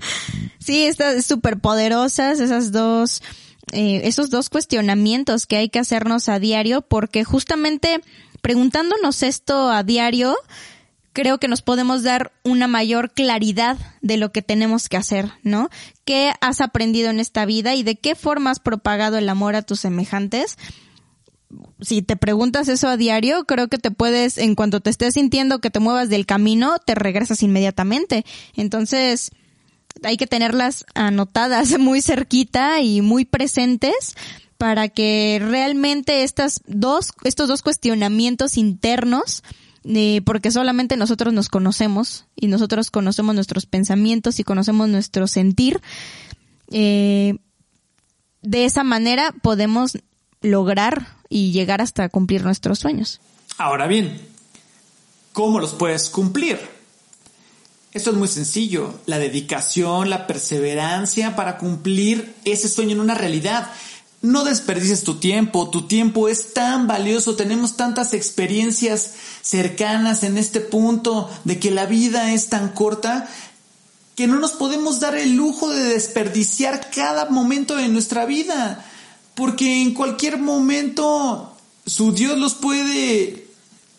sí, 0.59 0.83
estas 0.83 1.25
súper 1.25 1.59
poderosas, 1.59 2.39
esas 2.39 2.71
dos 2.71 3.21
eh, 3.71 4.01
esos 4.05 4.29
dos 4.29 4.49
cuestionamientos 4.49 5.45
que 5.45 5.57
hay 5.57 5.69
que 5.69 5.79
hacernos 5.79 6.29
a 6.29 6.39
diario, 6.39 6.81
porque 6.81 7.23
justamente 7.23 8.01
preguntándonos 8.41 9.21
esto 9.21 9.69
a 9.69 9.83
diario, 9.83 10.35
creo 11.19 11.37
que 11.37 11.49
nos 11.49 11.61
podemos 11.61 12.01
dar 12.03 12.31
una 12.45 12.69
mayor 12.69 13.11
claridad 13.11 13.77
de 14.01 14.15
lo 14.15 14.31
que 14.31 14.41
tenemos 14.41 14.87
que 14.87 14.95
hacer, 14.95 15.29
¿no? 15.43 15.69
¿Qué 16.05 16.31
has 16.39 16.61
aprendido 16.61 17.09
en 17.09 17.19
esta 17.19 17.45
vida 17.45 17.75
y 17.75 17.83
de 17.83 17.97
qué 17.97 18.15
forma 18.15 18.51
has 18.51 18.61
propagado 18.61 19.17
el 19.17 19.27
amor 19.27 19.57
a 19.57 19.61
tus 19.61 19.81
semejantes? 19.81 20.57
Si 21.81 22.01
te 22.03 22.15
preguntas 22.15 22.69
eso 22.69 22.87
a 22.87 22.95
diario, 22.95 23.43
creo 23.43 23.67
que 23.67 23.77
te 23.77 23.91
puedes, 23.91 24.37
en 24.37 24.55
cuanto 24.55 24.79
te 24.79 24.91
estés 24.91 25.15
sintiendo 25.15 25.59
que 25.59 25.69
te 25.69 25.81
muevas 25.81 26.07
del 26.07 26.25
camino, 26.25 26.77
te 26.79 26.95
regresas 26.95 27.43
inmediatamente. 27.43 28.23
Entonces, 28.55 29.31
hay 30.03 30.15
que 30.15 30.25
tenerlas 30.25 30.85
anotadas 30.95 31.77
muy 31.79 32.01
cerquita 32.01 32.79
y 32.79 33.01
muy 33.01 33.25
presentes 33.25 34.15
para 34.57 34.87
que 34.87 35.41
realmente 35.43 36.23
estas 36.23 36.61
dos, 36.65 37.11
estos 37.25 37.49
dos 37.49 37.61
cuestionamientos 37.61 38.55
internos 38.55 39.43
porque 40.25 40.51
solamente 40.51 40.97
nosotros 40.97 41.33
nos 41.33 41.49
conocemos 41.49 42.25
y 42.35 42.47
nosotros 42.47 42.91
conocemos 42.91 43.33
nuestros 43.33 43.65
pensamientos 43.65 44.39
y 44.39 44.43
conocemos 44.43 44.87
nuestro 44.87 45.27
sentir. 45.27 45.81
Eh, 46.71 47.35
de 48.41 48.65
esa 48.65 48.83
manera 48.83 49.33
podemos 49.41 49.97
lograr 50.41 51.07
y 51.27 51.51
llegar 51.51 51.81
hasta 51.81 52.09
cumplir 52.09 52.43
nuestros 52.43 52.79
sueños. 52.79 53.19
Ahora 53.57 53.87
bien, 53.87 54.19
¿cómo 55.33 55.59
los 55.59 55.73
puedes 55.73 56.09
cumplir? 56.09 56.59
Esto 57.91 58.11
es 58.11 58.17
muy 58.17 58.27
sencillo, 58.27 58.99
la 59.07 59.17
dedicación, 59.17 60.11
la 60.11 60.27
perseverancia 60.27 61.35
para 61.35 61.57
cumplir 61.57 62.35
ese 62.45 62.69
sueño 62.69 62.91
en 62.91 62.99
una 62.99 63.15
realidad. 63.15 63.71
No 64.21 64.43
desperdices 64.43 65.03
tu 65.03 65.15
tiempo, 65.15 65.69
tu 65.69 65.87
tiempo 65.87 66.27
es 66.27 66.53
tan 66.53 66.87
valioso, 66.87 67.35
tenemos 67.35 67.77
tantas 67.77 68.13
experiencias 68.13 69.13
cercanas 69.41 70.23
en 70.23 70.37
este 70.37 70.59
punto 70.59 71.29
de 71.45 71.57
que 71.57 71.71
la 71.71 71.85
vida 71.85 72.33
es 72.33 72.49
tan 72.49 72.69
corta 72.69 73.29
que 74.15 74.27
no 74.27 74.37
nos 74.37 74.51
podemos 74.51 74.99
dar 74.99 75.15
el 75.15 75.37
lujo 75.37 75.69
de 75.69 75.81
desperdiciar 75.81 76.91
cada 76.91 77.29
momento 77.29 77.77
de 77.77 77.87
nuestra 77.87 78.25
vida, 78.25 78.85
porque 79.33 79.81
en 79.81 79.93
cualquier 79.93 80.37
momento 80.37 81.55
su 81.85 82.11
Dios 82.11 82.37
los 82.37 82.55
puede 82.55 83.47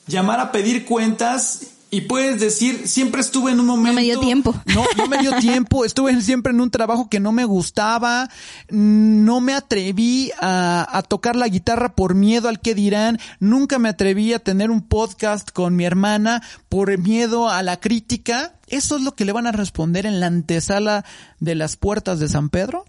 llamar 0.06 0.38
a 0.40 0.52
pedir 0.52 0.84
cuentas 0.84 1.60
y 1.92 2.02
puedes 2.02 2.40
decir, 2.40 2.86
siempre 2.86 3.20
estuve 3.20 3.50
en 3.50 3.58
un 3.58 3.66
momento... 3.66 3.88
No 3.88 3.94
me 3.94 4.02
dio 4.02 4.20
tiempo. 4.20 4.54
No, 4.66 4.84
no 4.96 5.08
me 5.08 5.18
dio 5.18 5.36
tiempo. 5.38 5.84
Estuve 5.84 6.20
siempre 6.22 6.52
en 6.52 6.60
un 6.60 6.70
trabajo 6.70 7.08
que 7.08 7.18
no 7.18 7.32
me 7.32 7.44
gustaba. 7.44 8.28
No 8.68 9.40
me 9.40 9.54
atreví 9.54 10.30
a, 10.40 10.86
a 10.96 11.02
tocar 11.02 11.34
la 11.34 11.48
guitarra 11.48 11.94
por 11.96 12.14
miedo 12.14 12.48
al 12.48 12.60
que 12.60 12.74
dirán. 12.76 13.18
Nunca 13.40 13.80
me 13.80 13.88
atreví 13.88 14.32
a 14.32 14.38
tener 14.38 14.70
un 14.70 14.82
podcast 14.82 15.50
con 15.50 15.74
mi 15.74 15.84
hermana 15.84 16.42
por 16.68 16.96
miedo 16.98 17.48
a 17.48 17.62
la 17.64 17.80
crítica. 17.80 18.54
¿Eso 18.68 18.96
es 18.96 19.02
lo 19.02 19.16
que 19.16 19.24
le 19.24 19.32
van 19.32 19.48
a 19.48 19.52
responder 19.52 20.06
en 20.06 20.20
la 20.20 20.26
antesala 20.26 21.04
de 21.40 21.56
las 21.56 21.76
puertas 21.76 22.20
de 22.20 22.28
San 22.28 22.50
Pedro? 22.50 22.84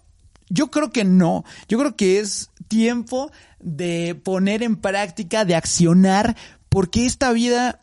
Yo 0.48 0.70
creo 0.70 0.92
que 0.92 1.04
no. 1.04 1.44
Yo 1.68 1.78
creo 1.78 1.96
que 1.96 2.20
es 2.20 2.50
tiempo 2.68 3.32
de 3.58 4.14
poner 4.14 4.62
en 4.62 4.76
práctica, 4.76 5.44
de 5.44 5.56
accionar, 5.56 6.36
porque 6.68 7.04
esta 7.04 7.32
vida 7.32 7.81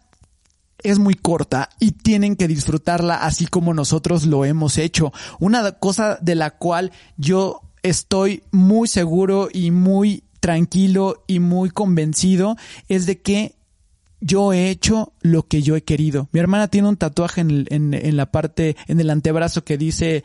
es 0.83 0.99
muy 0.99 1.15
corta 1.15 1.69
y 1.79 1.91
tienen 1.91 2.35
que 2.35 2.47
disfrutarla 2.47 3.15
así 3.15 3.47
como 3.47 3.73
nosotros 3.73 4.25
lo 4.25 4.45
hemos 4.45 4.77
hecho. 4.77 5.11
Una 5.39 5.71
cosa 5.73 6.17
de 6.21 6.35
la 6.35 6.51
cual 6.51 6.91
yo 7.17 7.61
estoy 7.83 8.43
muy 8.51 8.87
seguro 8.87 9.49
y 9.51 9.71
muy 9.71 10.23
tranquilo 10.39 11.23
y 11.27 11.39
muy 11.39 11.69
convencido 11.69 12.55
es 12.87 13.05
de 13.05 13.21
que 13.21 13.55
yo 14.21 14.51
he 14.51 14.69
hecho 14.69 15.13
lo 15.21 15.47
que 15.47 15.61
yo 15.61 15.75
he 15.75 15.83
querido. 15.83 16.29
Mi 16.31 16.39
hermana 16.39 16.67
tiene 16.67 16.89
un 16.89 16.97
tatuaje 16.97 17.41
en, 17.41 17.65
en, 17.69 17.93
en 17.93 18.17
la 18.17 18.31
parte, 18.31 18.75
en 18.87 18.99
el 18.99 19.09
antebrazo 19.09 19.63
que 19.63 19.77
dice 19.77 20.23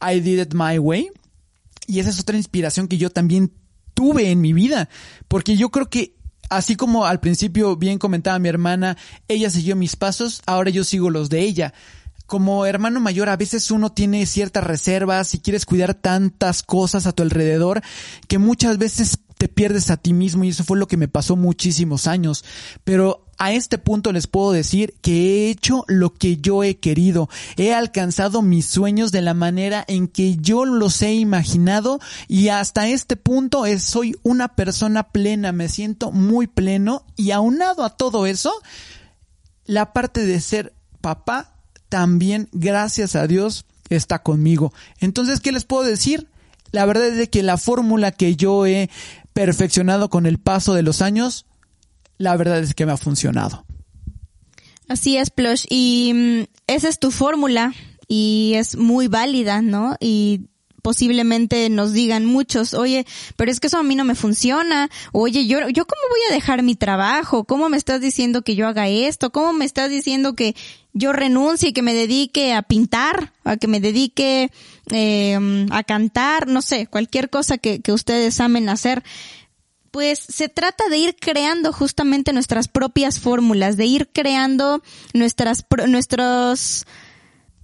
I 0.00 0.20
did 0.20 0.40
it 0.40 0.54
my 0.54 0.78
way. 0.78 1.10
Y 1.86 2.00
esa 2.00 2.10
es 2.10 2.20
otra 2.20 2.36
inspiración 2.36 2.88
que 2.88 2.98
yo 2.98 3.10
también 3.10 3.52
tuve 3.94 4.30
en 4.30 4.40
mi 4.40 4.52
vida. 4.52 4.88
Porque 5.26 5.56
yo 5.56 5.70
creo 5.70 5.88
que 5.88 6.17
así 6.48 6.76
como 6.76 7.06
al 7.06 7.20
principio 7.20 7.76
bien 7.76 7.98
comentaba 7.98 8.38
mi 8.38 8.48
hermana, 8.48 8.96
ella 9.28 9.50
siguió 9.50 9.76
mis 9.76 9.96
pasos, 9.96 10.42
ahora 10.46 10.70
yo 10.70 10.84
sigo 10.84 11.10
los 11.10 11.28
de 11.28 11.40
ella. 11.40 11.74
Como 12.26 12.66
hermano 12.66 13.00
mayor, 13.00 13.30
a 13.30 13.36
veces 13.36 13.70
uno 13.70 13.90
tiene 13.90 14.26
ciertas 14.26 14.62
reservas 14.62 15.34
y 15.34 15.38
quieres 15.38 15.64
cuidar 15.64 15.94
tantas 15.94 16.62
cosas 16.62 17.06
a 17.06 17.12
tu 17.12 17.22
alrededor 17.22 17.82
que 18.26 18.36
muchas 18.36 18.76
veces 18.76 19.18
te 19.38 19.48
pierdes 19.48 19.90
a 19.90 19.96
ti 19.96 20.12
mismo 20.12 20.44
y 20.44 20.48
eso 20.50 20.64
fue 20.64 20.76
lo 20.76 20.88
que 20.88 20.98
me 20.98 21.08
pasó 21.08 21.36
muchísimos 21.36 22.06
años. 22.06 22.44
Pero 22.84 23.27
a 23.38 23.52
este 23.52 23.78
punto 23.78 24.12
les 24.12 24.26
puedo 24.26 24.52
decir 24.52 24.94
que 25.00 25.12
he 25.46 25.50
hecho 25.50 25.84
lo 25.86 26.12
que 26.12 26.36
yo 26.38 26.64
he 26.64 26.78
querido. 26.78 27.28
He 27.56 27.72
alcanzado 27.72 28.42
mis 28.42 28.66
sueños 28.66 29.12
de 29.12 29.22
la 29.22 29.34
manera 29.34 29.84
en 29.86 30.08
que 30.08 30.36
yo 30.36 30.64
los 30.64 31.00
he 31.02 31.14
imaginado 31.14 32.00
y 32.26 32.48
hasta 32.48 32.88
este 32.88 33.16
punto 33.16 33.64
soy 33.78 34.16
una 34.22 34.48
persona 34.48 35.04
plena. 35.04 35.52
Me 35.52 35.68
siento 35.68 36.10
muy 36.10 36.48
pleno 36.48 37.04
y 37.16 37.30
aunado 37.30 37.84
a 37.84 37.96
todo 37.96 38.26
eso, 38.26 38.52
la 39.64 39.92
parte 39.92 40.26
de 40.26 40.40
ser 40.40 40.74
papá 41.00 41.54
también, 41.88 42.48
gracias 42.52 43.16
a 43.16 43.26
Dios, 43.26 43.64
está 43.88 44.22
conmigo. 44.22 44.72
Entonces, 44.98 45.40
¿qué 45.40 45.52
les 45.52 45.64
puedo 45.64 45.84
decir? 45.84 46.28
La 46.72 46.84
verdad 46.84 47.06
es 47.06 47.16
de 47.16 47.30
que 47.30 47.42
la 47.42 47.56
fórmula 47.56 48.12
que 48.12 48.36
yo 48.36 48.66
he 48.66 48.90
perfeccionado 49.32 50.10
con 50.10 50.26
el 50.26 50.38
paso 50.38 50.74
de 50.74 50.82
los 50.82 51.00
años 51.00 51.46
la 52.18 52.36
verdad 52.36 52.58
es 52.58 52.74
que 52.74 52.84
me 52.84 52.92
ha 52.92 52.96
funcionado. 52.96 53.64
Así 54.88 55.16
es, 55.16 55.30
Plush. 55.30 55.64
Y 55.68 56.12
mm, 56.14 56.44
esa 56.66 56.88
es 56.88 56.98
tu 56.98 57.10
fórmula 57.10 57.74
y 58.08 58.54
es 58.56 58.76
muy 58.76 59.06
válida, 59.06 59.62
¿no? 59.62 59.96
Y 60.00 60.48
posiblemente 60.82 61.68
nos 61.68 61.92
digan 61.92 62.24
muchos, 62.24 62.72
oye, 62.72 63.04
pero 63.36 63.50
es 63.50 63.60
que 63.60 63.66
eso 63.66 63.78
a 63.78 63.82
mí 63.82 63.94
no 63.94 64.04
me 64.04 64.14
funciona. 64.14 64.88
Oye, 65.12 65.46
yo, 65.46 65.68
yo 65.68 65.86
cómo 65.86 66.00
voy 66.08 66.20
a 66.30 66.34
dejar 66.34 66.62
mi 66.62 66.74
trabajo? 66.74 67.44
¿Cómo 67.44 67.68
me 67.68 67.76
estás 67.76 68.00
diciendo 68.00 68.42
que 68.42 68.56
yo 68.56 68.66
haga 68.66 68.88
esto? 68.88 69.30
¿Cómo 69.30 69.52
me 69.52 69.66
estás 69.66 69.90
diciendo 69.90 70.34
que 70.34 70.56
yo 70.94 71.12
renuncie 71.12 71.68
y 71.68 71.72
que 71.74 71.82
me 71.82 71.92
dedique 71.92 72.54
a 72.54 72.62
pintar? 72.62 73.34
A 73.44 73.58
que 73.58 73.68
me 73.68 73.80
dedique 73.80 74.50
eh, 74.90 75.66
a 75.70 75.82
cantar, 75.82 76.46
no 76.48 76.62
sé, 76.62 76.86
cualquier 76.86 77.28
cosa 77.28 77.58
que, 77.58 77.80
que 77.80 77.92
ustedes 77.92 78.40
amen 78.40 78.70
hacer 78.70 79.02
pues 79.90 80.18
se 80.18 80.48
trata 80.48 80.88
de 80.88 80.98
ir 80.98 81.16
creando 81.16 81.72
justamente 81.72 82.32
nuestras 82.32 82.68
propias 82.68 83.20
fórmulas, 83.20 83.76
de 83.76 83.86
ir 83.86 84.10
creando 84.12 84.82
nuestras 85.14 85.64
nuestros 85.86 86.86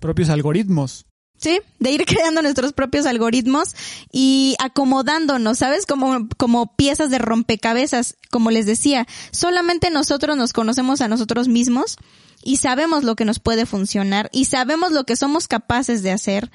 propios 0.01 0.29
algoritmos. 0.29 1.07
Sí, 1.37 1.61
de 1.79 1.91
ir 1.91 2.05
creando 2.07 2.43
nuestros 2.43 2.73
propios 2.73 3.07
algoritmos 3.07 3.75
y 4.13 4.57
acomodándonos, 4.59 5.59
¿sabes? 5.59 5.87
Como, 5.87 6.29
como 6.37 6.75
piezas 6.77 7.11
de 7.11 7.19
rompecabezas, 7.19 8.17
como 8.31 8.51
les 8.51 8.67
decía, 8.67 9.07
solamente 9.31 9.91
nosotros 9.91 10.37
nos 10.37 10.53
conocemos 10.53 11.01
a 11.01 11.09
nosotros 11.09 11.49
mismos 11.49 11.97
y 12.43 12.59
sabemos 12.59 13.05
lo 13.05 13.17
que 13.17 13.25
nos 13.25 13.41
puede 13.41 13.67
funcionar 13.67 14.31
y 14.33 14.47
sabemos 14.47 14.93
lo 14.93 15.05
que 15.05 15.17
somos 15.17 15.49
capaces 15.49 16.03
de 16.03 16.13
hacer 16.13 16.51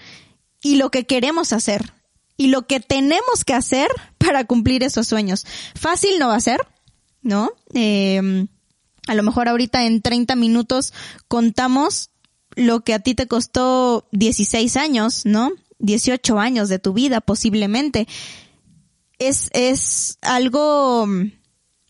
y 0.61 0.75
lo 0.75 0.91
que 0.91 1.05
queremos 1.05 1.53
hacer 1.53 1.93
y 2.39 2.47
lo 2.47 2.65
que 2.65 2.79
tenemos 2.79 3.43
que 3.45 3.53
hacer 3.53 3.89
para 4.17 4.45
cumplir 4.45 4.81
esos 4.81 5.05
sueños. 5.07 5.45
Fácil 5.75 6.17
no 6.19 6.29
va 6.29 6.37
a 6.37 6.41
ser, 6.41 6.61
¿no? 7.21 7.51
Eh, 7.73 8.47
a 9.07 9.13
lo 9.13 9.23
mejor 9.23 9.49
ahorita 9.49 9.85
en 9.85 10.01
30 10.01 10.37
minutos 10.37 10.93
contamos 11.27 12.11
lo 12.55 12.79
que 12.79 12.93
a 12.93 12.99
ti 12.99 13.13
te 13.13 13.27
costó 13.27 14.07
16 14.13 14.77
años, 14.77 15.25
¿no? 15.25 15.51
18 15.79 16.39
años 16.39 16.69
de 16.69 16.79
tu 16.79 16.93
vida 16.93 17.19
posiblemente. 17.19 18.07
Es, 19.17 19.49
es 19.51 20.17
algo, 20.21 21.09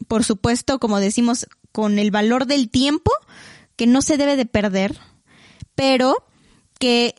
por 0.07 0.23
supuesto, 0.23 0.79
como 0.79 0.99
decimos, 0.99 1.45
con 1.71 1.99
el 1.99 2.09
valor 2.09 2.47
del 2.47 2.71
tiempo 2.71 3.11
que 3.75 3.85
no 3.85 4.01
se 4.01 4.17
debe 4.17 4.35
de 4.35 4.47
perder, 4.47 4.97
pero 5.75 6.25
que 6.79 7.13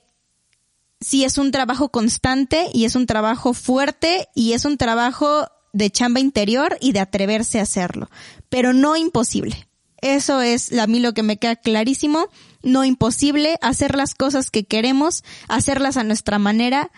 sí 1.01 1.25
es 1.25 1.39
un 1.39 1.51
trabajo 1.51 1.91
constante 1.91 2.69
y 2.73 2.85
es 2.85 2.95
un 2.95 3.07
trabajo 3.07 3.55
fuerte 3.55 4.29
y 4.35 4.53
es 4.53 4.65
un 4.65 4.77
trabajo 4.77 5.49
de 5.73 5.91
chamba 5.91 6.21
interior 6.21 6.77
y 6.81 6.93
de 6.93 7.01
atreverse 7.01 7.59
a 7.59 7.63
hacerlo, 7.63 8.11
pero 8.49 8.73
no 8.73 8.97
imposible. 8.97 9.69
Eso 10.03 10.41
es 10.41 10.73
a 10.79 10.87
mí 10.87 10.99
lo 10.99 11.13
que 11.13 11.23
me 11.23 11.37
queda 11.37 11.57
clarísimo, 11.57 12.29
no 12.63 12.85
imposible 12.85 13.57
hacer 13.61 13.97
las 13.97 14.15
cosas 14.15 14.51
que 14.51 14.65
queremos, 14.65 15.25
hacerlas 15.49 15.97
a 15.97 16.05
nuestra 16.05 16.39
manera 16.39 16.91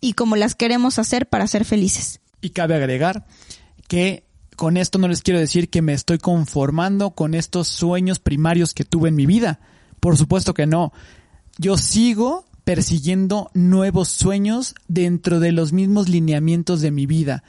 y 0.00 0.12
como 0.12 0.36
las 0.36 0.54
queremos 0.54 0.98
hacer 0.98 1.28
para 1.28 1.46
ser 1.46 1.64
felices. 1.64 2.20
Y 2.42 2.50
cabe 2.50 2.74
agregar 2.74 3.26
que 3.88 4.24
con 4.56 4.76
esto 4.76 4.98
no 4.98 5.08
les 5.08 5.22
quiero 5.22 5.40
decir 5.40 5.70
que 5.70 5.80
me 5.80 5.94
estoy 5.94 6.18
conformando 6.18 7.12
con 7.12 7.34
estos 7.34 7.68
sueños 7.68 8.18
primarios 8.18 8.74
que 8.74 8.84
tuve 8.84 9.08
en 9.08 9.16
mi 9.16 9.24
vida. 9.24 9.60
Por 10.00 10.18
supuesto 10.18 10.52
que 10.52 10.66
no. 10.66 10.92
Yo 11.58 11.78
sigo 11.78 12.44
persiguiendo 12.70 13.50
nuevos 13.52 14.06
sueños 14.06 14.76
dentro 14.86 15.40
de 15.40 15.50
los 15.50 15.72
mismos 15.72 16.08
lineamientos 16.08 16.80
de 16.80 16.92
mi 16.92 17.04
vida. 17.04 17.42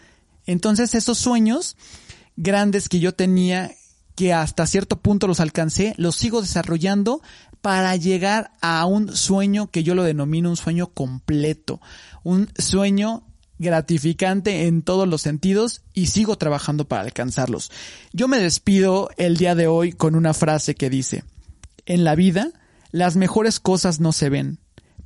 Entonces 0.47 0.95
esos 0.95 1.19
sueños 1.19 1.77
grandes 2.37 2.89
que 2.89 2.99
yo 2.99 3.13
tenía, 3.13 3.69
que 4.15 4.33
hasta 4.33 4.65
cierto 4.65 4.99
punto 4.99 5.27
los 5.27 5.39
alcancé, 5.39 5.93
los 5.97 6.15
sigo 6.15 6.41
desarrollando 6.41 7.21
para 7.61 7.95
llegar 7.97 8.53
a 8.61 8.83
un 8.87 9.15
sueño 9.15 9.69
que 9.69 9.83
yo 9.83 9.93
lo 9.93 10.01
denomino 10.01 10.49
un 10.49 10.57
sueño 10.57 10.87
completo, 10.87 11.81
un 12.23 12.49
sueño 12.57 13.21
gratificante 13.59 14.65
en 14.65 14.81
todos 14.81 15.07
los 15.07 15.21
sentidos 15.21 15.83
y 15.93 16.07
sigo 16.07 16.39
trabajando 16.39 16.87
para 16.87 17.03
alcanzarlos. 17.03 17.69
Yo 18.11 18.27
me 18.27 18.39
despido 18.39 19.11
el 19.17 19.37
día 19.37 19.53
de 19.53 19.67
hoy 19.67 19.93
con 19.93 20.15
una 20.15 20.33
frase 20.33 20.73
que 20.73 20.89
dice, 20.89 21.23
en 21.85 22.05
la 22.05 22.15
vida 22.15 22.49
las 22.89 23.17
mejores 23.17 23.59
cosas 23.59 23.99
no 23.99 24.13
se 24.13 24.29
ven, 24.29 24.57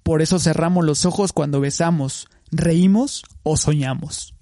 por 0.06 0.22
eso 0.22 0.38
cerramos 0.38 0.86
los 0.86 1.04
ojos 1.04 1.34
cuando 1.34 1.60
besamos, 1.60 2.28
reímos 2.52 3.24
o 3.42 3.58
soñamos. 3.58 4.36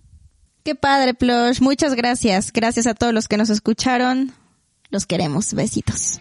Qué 0.66 0.76
padre, 0.76 1.14
Plush. 1.14 1.62
Muchas 1.62 1.96
gracias. 1.96 2.52
Gracias 2.52 2.86
a 2.86 2.94
todos 2.94 3.14
los 3.14 3.30
que 3.30 3.38
nos 3.38 3.50
escucharon. 3.50 4.34
Los 4.90 5.06
queremos. 5.06 5.54
Besitos. 5.54 6.20